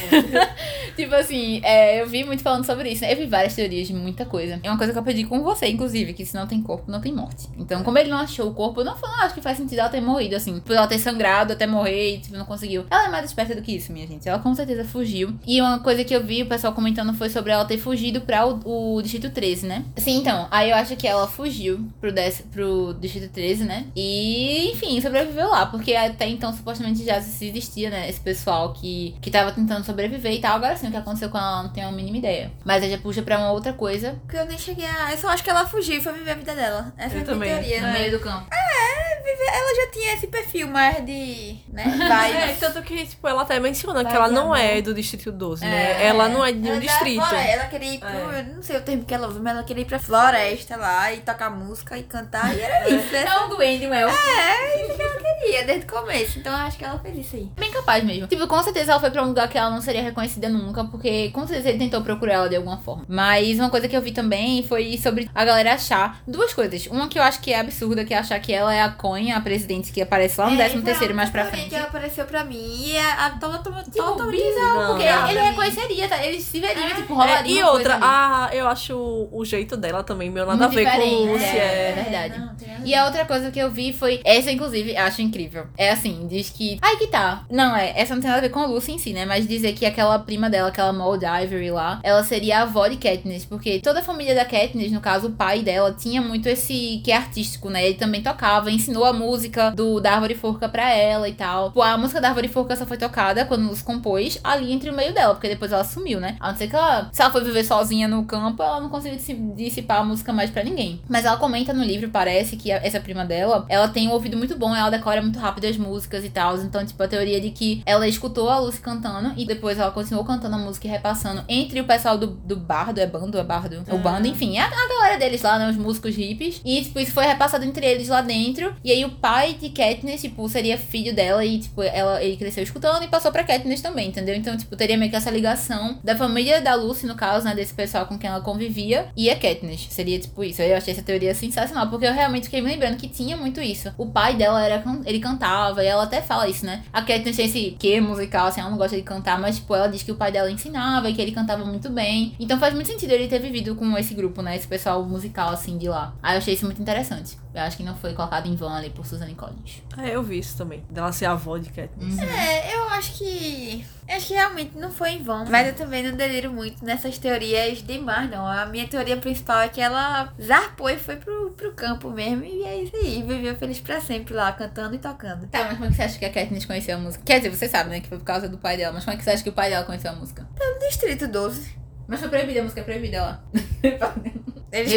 [0.96, 3.12] tipo assim, é, eu vi muito falando sobre isso, né?
[3.12, 4.60] Eu vi várias teorias de muita coisa.
[4.62, 7.00] É uma coisa que eu pedi com você, inclusive, que se não tem corpo, não
[7.00, 7.48] tem morte.
[7.58, 9.78] Então, como ele não achou o corpo, eu não falei, ah, acho que faz sentido
[9.80, 10.60] ela ter morrido, assim.
[10.60, 12.84] Por ela ter sangrado até morrer e, tipo, não conseguiu.
[12.90, 14.28] Ela é mais esperta do que isso, minha gente.
[14.28, 15.34] Ela com certeza fugiu.
[15.46, 18.46] E uma coisa que eu vi o pessoal comentando foi sobre ela ter fugido pra
[18.46, 19.84] o, o Distrito 13, né?
[19.96, 20.48] Sim, então.
[20.50, 23.86] Aí eu acho que ela fugiu pro, dec, pro Distrito 13, né?
[23.94, 25.66] E, enfim, sobreviveu lá.
[25.66, 28.08] Porque até então, supostamente, já existia, né?
[28.08, 30.56] Esse pessoal que, que tava tentando sobreviver e tal.
[30.56, 32.50] Agora sim, o que aconteceu com ela não tenho a mínima ideia.
[32.64, 34.18] Mas aí já puxa pra uma outra coisa.
[34.22, 35.12] Porque eu nem cheguei a.
[35.12, 36.92] Eu só acho que ela fugiu e foi viver a vida dela.
[36.96, 37.50] Essa Eu é a também.
[37.52, 37.80] teoria.
[37.80, 37.92] No né?
[37.98, 38.46] meio do campo.
[38.52, 41.56] É, viver- ela já tinha esse perfil mais de.
[41.68, 41.84] né?
[41.84, 42.60] É, Vibes.
[42.60, 45.68] tanto que, tipo, ela até menciona que Vai ela não é do Distrito 12, É,
[45.68, 46.06] né?
[46.06, 47.24] Ela não é de Ela nenhum já distrito.
[47.26, 48.08] flore- Ela queria ir pro.
[48.08, 48.40] É.
[48.40, 51.12] eu Não sei o termo que ela usa, mas ela queria ir pra floresta lá
[51.12, 52.54] e tocar música e cantar.
[52.56, 53.24] E era isso, né?
[53.26, 54.16] É um duende, um elfo.
[54.16, 56.38] É, isso que ela queria desde o começo.
[56.38, 57.48] Então eu acho que ela fez isso aí.
[57.58, 58.26] Bem capaz mesmo.
[58.26, 61.30] Tipo, com certeza ela foi pra um lugar que ela não seria reconhecida nunca, porque
[61.30, 63.04] com certeza ele tentou procurar ela de alguma forma.
[63.08, 66.86] Mas uma coisa que eu vi também foi sobre a galera achar duas coisas.
[66.86, 69.30] Uma que eu acho que é absurda, que é achar que ela é a Coin,
[69.32, 71.70] a presidente que aparece lá no É, 13 terceiro mais pra frente.
[71.70, 72.58] que apareceu pra mim.
[72.86, 75.30] E a, a tava Tipo, totalmente bizarro, porque não.
[75.30, 76.24] ele reconheceria, tá?
[76.24, 76.94] Ele se veria, É.
[76.94, 78.14] tipo, É, rolaria e uma outra, coisa ali.
[78.14, 81.32] ah, eu acho o, o jeito dela também meio nada Muito a ver com diferente,
[81.32, 81.46] Lúcia.
[81.46, 81.90] é.
[81.90, 82.02] É.
[82.02, 82.50] verdade.
[82.84, 84.20] E a outra coisa que eu vi foi.
[84.24, 85.66] Essa, inclusive, acho incrível.
[85.76, 86.78] É assim, diz que.
[86.82, 87.44] Ai, que tá.
[87.50, 87.92] Não, é.
[87.98, 89.24] Essa não tem nada a ver com a Lucy em si, né?
[89.24, 92.96] Mas dizer que aquela prima dela, aquela Maud Ivory lá, ela seria a avó de
[92.96, 93.44] Katniss.
[93.44, 97.10] Porque toda a família da Katniss, no caso, o pai dela, tinha muito esse que
[97.12, 97.84] é artístico, né?
[97.86, 101.70] Ele também tocava, ensinou a música do da Árvore Forca pra ela e tal.
[101.72, 104.94] Pô, a música da Árvore Forca só foi tocada quando Lucy compôs ali entre o
[104.94, 106.36] meio dela, porque depois ela sumiu, né?
[106.40, 107.08] A não ser que ela.
[107.12, 110.50] Se ela foi viver sozinha no campo, ela não conseguiu dissi- dissipar a música mais
[110.50, 111.00] pra ninguém.
[111.08, 114.56] Mas ela comenta no livro, parece que essa prima dela, ela tem um ouvido muito
[114.56, 116.56] bom, ela decora muito rápido as músicas e tal.
[116.58, 120.24] Então, tipo, a teoria de que ela escutou a Lucy cantando e depois ela continuou
[120.24, 123.84] cantando a música e repassando entre o pessoal do, do bardo, é bando, é bardo?
[123.90, 125.70] O bando, enfim, a, a galera deles lá, né?
[125.70, 126.60] Os músicos hippies.
[126.64, 128.74] E, tipo, isso foi repassado entre eles lá dentro.
[128.84, 132.62] E aí o pai de Katniss, tipo, seria filho dela e, tipo, ela, ele cresceu
[132.62, 134.34] escutando e passou pra Katniss também, entendeu?
[134.34, 137.54] Então, tipo, teria meio que essa ligação da família da Lucy, no caso, né?
[137.54, 139.86] Desse pessoal com quem ela convivia e a Katniss.
[139.90, 140.62] Seria, tipo, isso.
[140.62, 143.92] Eu achei essa teoria sensacional, porque eu realmente fiquei me lembrando que tinha muito isso.
[143.96, 146.82] O pai dela era, ele cantava e ela até fala isso, né?
[146.92, 149.88] A Katniss tem esse que musical, assim, ela não gosta de cantar, mas, tipo, ela
[149.88, 152.34] diz que o pai dela ensinava e que ele cantava muito bem.
[152.38, 154.56] Então faz muito sentido ele ter vivido com esse grupo, né?
[154.56, 156.14] Esse pessoal musical, assim, de lá.
[156.22, 157.36] Aí eu achei isso muito interessante.
[157.52, 159.82] Eu acho que não foi colocado em vão ali por Suzanne Collins.
[159.98, 160.84] É, eu vi isso também.
[160.88, 162.18] Dela ser a avó de Katniss.
[162.20, 163.84] É, eu acho que.
[164.08, 165.44] eu Acho que realmente não foi em vão.
[165.46, 168.46] Mas eu também não deliro muito nessas teorias demais, não.
[168.46, 172.44] A minha teoria principal é que ela zarpou e foi pro, pro campo mesmo.
[172.44, 173.20] E é isso aí.
[173.20, 175.46] Viveu feliz pra sempre lá, cantando e tocando.
[175.48, 177.24] Tá, mas como é que você acha que a Katniss conheceu a música?
[177.24, 178.00] Quer dizer, você sabe, né?
[178.00, 178.92] Que foi por causa do pai dela.
[178.92, 180.46] Mas como é que você acha que o pai dela conheceu a música?
[180.80, 181.78] Distrito 12.
[182.06, 183.42] Mas foi proibida, a música é proibida lá.
[184.72, 184.92] Eles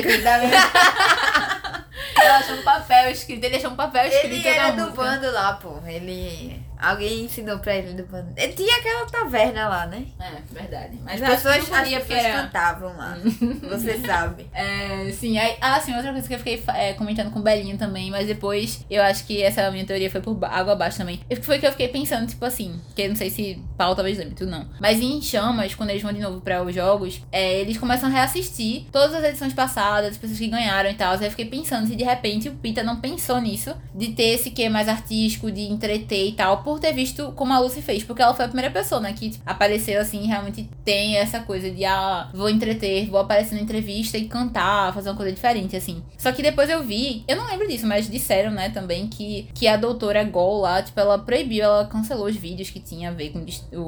[2.16, 5.54] Ela achou um papel escrito, ele achou um papel escrito Ele era do bando lá,
[5.54, 5.80] pô.
[5.86, 6.64] Ele.
[6.84, 8.08] Alguém ensinou pra ele do.
[8.36, 10.06] Ele tinha aquela taverna lá, né?
[10.20, 11.00] É, verdade.
[11.04, 13.18] Mas As pessoas, as podia, porque pessoas era- cantavam lá.
[13.70, 14.48] Você sabe.
[14.54, 17.78] É, sim, aí, ah, sim, outra coisa que eu fiquei é, comentando com o Belinho
[17.78, 21.20] também, mas depois eu acho que essa minha teoria foi por água abaixo também.
[21.42, 24.46] Foi que eu fiquei pensando, tipo assim, que não sei se Paulo talvez lembre, tu
[24.46, 24.68] não.
[24.80, 28.12] Mas em Chamas, quando eles vão de novo pra os jogos, é, eles começam a
[28.12, 31.14] reassistir todas as edições passadas, as pessoas que ganharam e tal.
[31.14, 34.52] Aí eu fiquei pensando se de repente o Pita não pensou nisso, de ter esse
[34.52, 38.04] que mais artístico, de entreter e tal, por ter visto como a Lucy fez.
[38.04, 41.86] Porque ela foi a primeira pessoa, né, que apareceu assim, realmente tem essa coisa de,
[41.86, 46.04] ah, vou entreter, vou aparecer na entrevista e cantar, fazer uma coisa diferente, assim.
[46.18, 49.68] Só que depois eu vi, eu não lembro disso, mas disseram, né, também que, que
[49.68, 53.32] a doutora Gol lá, tipo, ela proibiu, ela cancelou os vídeos que tinha a ver
[53.32, 53.46] com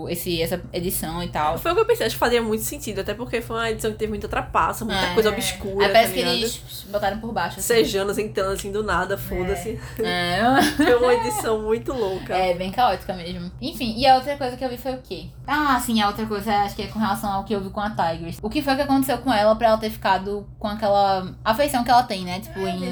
[0.09, 1.57] esse, essa edição e tal.
[1.57, 3.91] Foi o que eu pensei, acho que fazia muito sentido, até porque foi uma edição
[3.91, 5.13] que teve muita trapaça, muita É.
[5.13, 5.85] coisa obscura.
[5.87, 7.59] Aí parece tá que eles botaram por baixo.
[7.59, 7.67] Assim.
[7.67, 9.79] Sejanos entrando assim do nada, foda-se.
[9.99, 10.39] É.
[10.77, 12.35] Foi uma edição muito louca.
[12.35, 13.51] É, bem caótica mesmo.
[13.61, 15.27] Enfim, e a outra coisa que eu vi foi o quê?
[15.47, 17.79] Ah, sim, a outra coisa acho que é com relação ao que eu vi com
[17.79, 18.37] a Tigers.
[18.41, 21.91] O que foi que aconteceu com ela pra ela ter ficado com aquela afeição que
[21.91, 22.39] ela tem, né?
[22.39, 22.83] Tipo, em.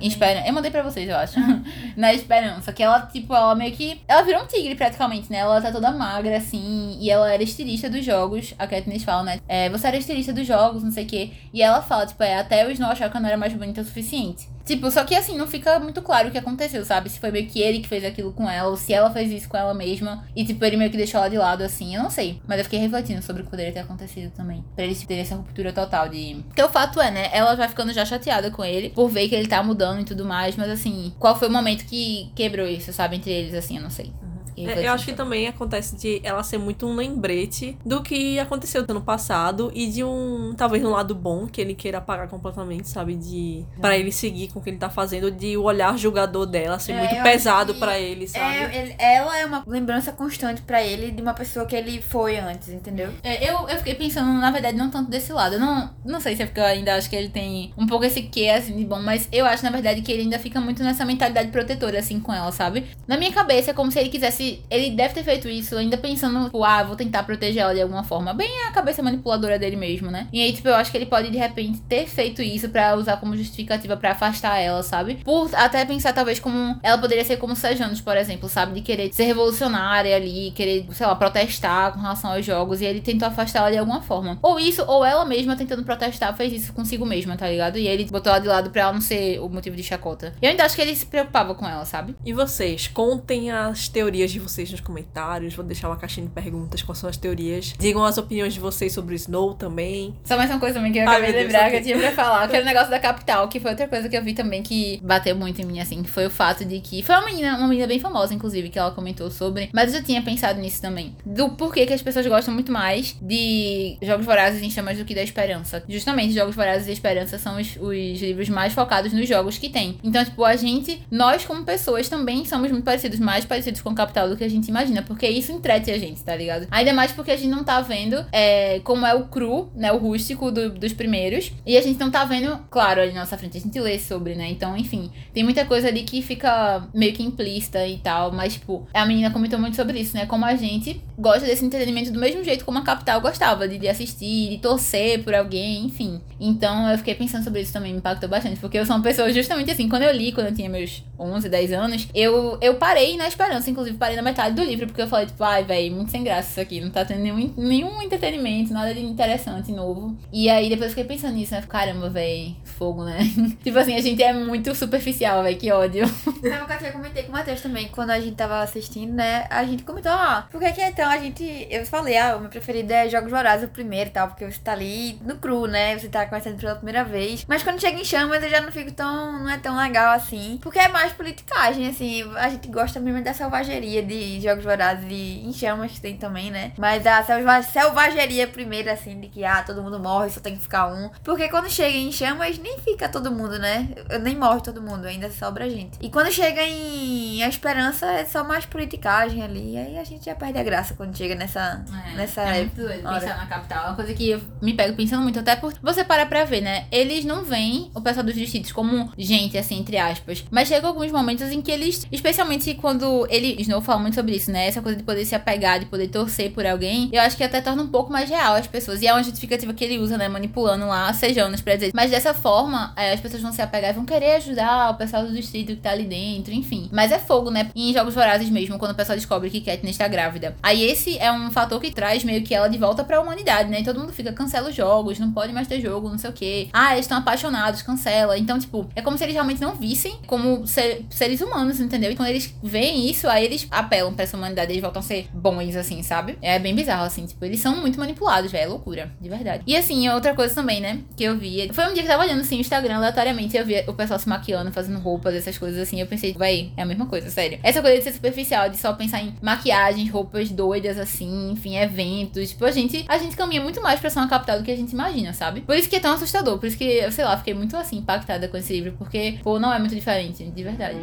[0.00, 0.46] em Esperança.
[0.46, 1.34] Eu mandei pra vocês, eu acho.
[1.96, 2.72] Na esperança.
[2.72, 4.00] Que ela, tipo, ela meio que.
[4.06, 5.38] Ela virou um tigre praticamente, né?
[5.38, 6.98] Ela tá toda magra, assim.
[7.00, 8.54] E ela era estilista dos jogos.
[8.58, 9.40] A Katniss fala, né?
[9.48, 11.30] É, você era estilista dos jogos, não sei o quê.
[11.52, 13.80] E ela fala, tipo, é, até o Snow achar que eu não era mais bonita
[13.80, 14.48] o suficiente.
[14.72, 17.10] Tipo, só que assim, não fica muito claro o que aconteceu, sabe?
[17.10, 19.46] Se foi meio que ele que fez aquilo com ela, ou se ela fez isso
[19.46, 20.24] com ela mesma.
[20.34, 21.94] E, tipo, ele meio que deixou ela de lado, assim.
[21.94, 22.40] Eu não sei.
[22.46, 24.64] Mas eu fiquei refletindo sobre o que poderia ter acontecido também.
[24.74, 26.42] Pra eles terem essa ruptura total de.
[26.46, 27.28] Porque o fato é, né?
[27.34, 30.24] Ela vai ficando já chateada com ele por ver que ele tá mudando e tudo
[30.24, 30.56] mais.
[30.56, 33.16] Mas, assim, qual foi o momento que quebrou isso, sabe?
[33.16, 34.10] Entre eles, assim, eu não sei.
[34.41, 38.38] Fiquei É, eu acho que também acontece de ela ser muito um lembrete do que
[38.38, 42.28] aconteceu no ano passado e de um, talvez um lado bom que ele queira apagar
[42.28, 43.14] completamente, sabe?
[43.16, 46.78] De para ele seguir com o que ele tá fazendo, de o olhar julgador dela
[46.78, 48.44] ser É, muito pesado pra ele, sabe?
[48.56, 52.38] É, ele- ela é uma lembrança constante pra ele de uma pessoa que ele foi
[52.38, 53.10] antes, entendeu?
[53.22, 55.54] É, eu, eu fiquei pensando, na verdade, não tanto desse lado.
[55.54, 58.04] Eu não, não sei se é porque eu ainda acho que ele tem um pouco
[58.04, 60.82] esse quê, assim, de bom, mas eu acho, na verdade, que ele ainda fica muito
[60.82, 62.86] nessa mentalidade protetora, assim, com ela, sabe?
[63.06, 64.31] Na minha cabeça, é como se ele quisesse.
[64.40, 68.04] Ele deve ter feito isso ainda pensando, tipo, ah, vou tentar proteger ela de alguma
[68.04, 68.32] forma.
[68.32, 70.28] Bem a cabeça manipuladora dele mesmo, né?
[70.32, 73.16] E aí, tipo, eu acho que ele pode, de repente, ter feito isso pra usar
[73.18, 75.16] como justificativa pra afastar ela, sabe?
[75.24, 76.78] Por até pensar, talvez, como.
[76.82, 78.74] Ela poderia ser como Sejanus, por exemplo, sabe?
[78.74, 82.80] De querer ser revolucionária ali, querer, sei lá, protestar com relação aos jogos.
[82.80, 84.38] E ele tentou afastar ela de alguma forma.
[84.42, 87.78] Ou isso, ou ela mesma tentando protestar fez isso consigo mesma, tá ligado?
[87.78, 90.32] E ele botou ela de lado pra ela não ser o motivo de chacota.
[90.40, 92.14] Eu ainda acho que ele se preocupava com ela, sabe?
[92.24, 95.54] E vocês, contem as teorias de vocês nos comentários.
[95.54, 97.74] Vou deixar uma caixinha de perguntas são as teorias.
[97.78, 100.14] Digam as opiniões de vocês sobre o Snow também.
[100.24, 101.82] Só mais uma coisa também que eu Ai, acabei de meu Deus, lembrar que eu
[101.82, 104.22] tinha pra falar, que era o negócio da capital, que foi outra coisa que eu
[104.22, 107.02] vi também que bateu muito em mim, assim, que foi o fato de que.
[107.02, 109.70] Foi uma menina, uma menina bem famosa, inclusive, que ela comentou sobre.
[109.72, 111.16] Mas eu já tinha pensado nisso também.
[111.24, 115.14] Do porquê que as pessoas gostam muito mais de Jogos Vorazes em Chamas do que
[115.14, 115.82] da Esperança.
[115.88, 119.98] Justamente, Jogos Vorazes e Esperança são os, os livros mais focados nos jogos que tem.
[120.04, 124.28] Então, tipo, a gente, nós como pessoas também somos muito parecidos, mais parecidos com Capital
[124.28, 126.66] do que a gente imagina, porque isso entrete a gente, tá ligado?
[126.70, 129.96] Ainda mais porque a gente não tá vendo é, como é o cru, né, o
[129.96, 133.56] rústico do- dos primeiros, e a gente não tá vendo, claro, ali na nossa frente,
[133.56, 134.48] a gente lê sobre, né?
[134.50, 138.86] Então, enfim, tem muita coisa ali que fica meio que implícita e tal, mas, tipo,
[138.92, 140.26] a menina comentou muito sobre isso, né?
[140.26, 143.88] Como a gente gosta desse entretenimento do mesmo jeito como a Capital gostava, de, de
[143.88, 146.20] assistir, de torcer por alguém, enfim.
[146.38, 149.32] Então, eu fiquei pensando sobre isso também, me impactou bastante, porque eu sou uma pessoa
[149.32, 153.16] justamente assim, quando eu li, quando eu tinha meus 11, 10 anos, eu, eu parei
[153.16, 156.10] na esperança, inclusive parei na metade do livro, porque eu falei, tipo, ai, velho, muito
[156.10, 160.16] sem graça isso aqui, não tá tendo nenhum, nenhum entretenimento, nada de interessante, novo.
[160.32, 161.62] E aí depois eu fiquei pensando nisso, né?
[161.68, 163.18] Caramba, velho, fogo, né?
[163.62, 166.06] tipo assim, a gente é muito superficial, velho, que ódio.
[166.08, 169.46] Sabe coisa que eu comentei com o Matheus também, quando a gente tava assistindo, né?
[169.50, 171.66] A gente comentou, ah, por que que então a gente.
[171.70, 174.58] Eu falei, ah, o meu preferido é Jogos Vorazes, o primeiro e tal, porque você
[174.58, 175.98] tá ali no cru, né?
[175.98, 177.44] Você tá conhecendo pela primeira vez.
[177.48, 179.40] Mas quando chega em chamas, eu já não fico tão.
[179.40, 180.58] não é tão legal assim.
[180.62, 182.22] Porque é mais politicagem, assim.
[182.36, 186.50] A gente gosta mesmo da selvageria de Jogos Vorazes e em chamas que tem também,
[186.50, 186.72] né?
[186.78, 190.62] Mas a selva- selvageria primeiro, assim, de que, ah, todo mundo morre, só tem que
[190.62, 191.10] ficar um.
[191.22, 193.88] Porque quando chega em chamas, nem fica todo mundo, né?
[194.22, 195.98] Nem morre todo mundo, ainda sobra gente.
[196.00, 199.72] E quando chega em A Esperança, é só mais politicagem ali.
[199.72, 201.84] E aí a gente já perde a graça quando chega nessa,
[202.14, 203.20] nessa é muito doido hora.
[203.20, 203.84] pensar na capital.
[203.84, 206.60] É uma coisa que eu me pego pensando muito, até por você para pra ver,
[206.60, 206.86] né?
[206.90, 210.44] Eles não veem o pessoal dos distritos como gente, assim, entre aspas.
[210.50, 214.50] Mas chega alguns momentos em que eles, especialmente quando ele, Snow fala muito sobre isso,
[214.50, 214.66] né?
[214.66, 217.60] Essa coisa de poder se apegar, de poder torcer por alguém, eu acho que até
[217.60, 219.02] torna um pouco mais real as pessoas.
[219.02, 220.28] E é uma justificativa que ele usa, né?
[220.28, 221.92] Manipulando lá, sejanos pra dizer.
[221.94, 222.51] Mas dessa forma,
[222.96, 225.76] é, as pessoas vão se apegar e vão querer ajudar o pessoal do distrito que
[225.76, 226.88] tá ali dentro, enfim.
[226.92, 227.70] Mas é fogo, né?
[227.74, 230.54] E em Jogos Vorazes mesmo, quando o pessoal descobre que Katniss tá grávida.
[230.62, 233.80] Aí esse é um fator que traz meio que ela de volta pra humanidade, né?
[233.80, 236.32] E todo mundo fica, cancela os jogos, não pode mais ter jogo, não sei o
[236.32, 236.68] quê.
[236.72, 238.36] Ah, eles estão apaixonados, cancela.
[238.38, 242.10] Então, tipo, é como se eles realmente não vissem como ser- seres humanos, entendeu?
[242.12, 245.28] E quando eles veem isso, aí eles apelam pra essa humanidade, eles voltam a ser
[245.32, 246.38] bons, assim, sabe?
[246.42, 249.62] É bem bizarro, assim, tipo, eles são muito manipulados, velho, é loucura, de verdade.
[249.66, 252.24] E assim, outra coisa também, né, que eu vi, foi um dia que eu tava
[252.24, 255.80] olhando assim o Instagram aleatoriamente, eu via o pessoal se maquiando, fazendo roupas, essas coisas
[255.80, 256.00] assim.
[256.00, 257.58] Eu pensei, véi, é a mesma coisa, sério.
[257.62, 262.50] Essa coisa de ser superficial, de só pensar em maquiagens, roupas doidas, assim, enfim, eventos.
[262.50, 264.76] Tipo, a gente, a gente caminha muito mais pra ser uma capital do que a
[264.76, 265.62] gente imagina, sabe?
[265.62, 266.58] Por isso que é tão assustador.
[266.58, 269.58] Por isso que, eu sei lá, fiquei muito assim, impactada com esse livro, porque, pô,
[269.58, 270.98] não é muito diferente, de verdade.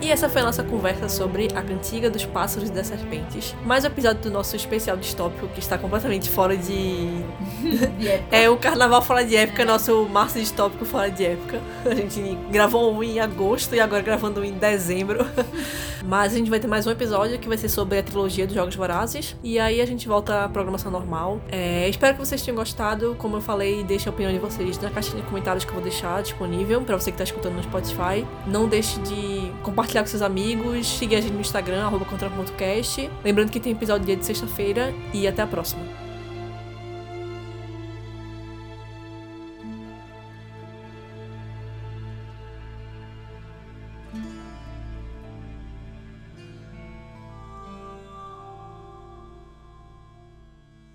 [0.00, 3.54] E essa foi a nossa conversa sobre a cantiga dos pássaros e das serpentes.
[3.64, 7.24] Mais um episódio do nosso especial distópico que está completamente fora de.
[8.30, 11.60] é o carnaval fora de época, nosso março distópico fora de época.
[11.84, 15.26] A gente gravou um em agosto e agora gravando um em dezembro.
[16.04, 18.54] Mas a gente vai ter mais um episódio que vai ser sobre a trilogia dos
[18.54, 19.34] Jogos Vorazes.
[19.42, 21.40] E aí a gente volta à programação normal.
[21.50, 23.16] É, espero que vocês tenham gostado.
[23.18, 25.82] Como eu falei, deixe a opinião de vocês na caixinha de comentários que eu vou
[25.82, 28.24] deixar disponível para você que está escutando no Spotify.
[28.46, 33.10] Não deixe de compartilhar com seus amigos, seguir a gente no Instagram, arroba contra.cast.
[33.24, 35.82] Lembrando que tem episódio dia de sexta-feira e até a próxima.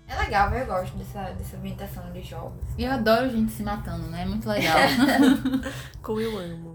[0.06, 2.64] É legal, eu gosto dessa, dessa ambientação de jogos.
[2.78, 4.22] E eu adoro gente se matando, né?
[4.22, 4.78] É muito legal.
[6.02, 6.71] Como eu amo.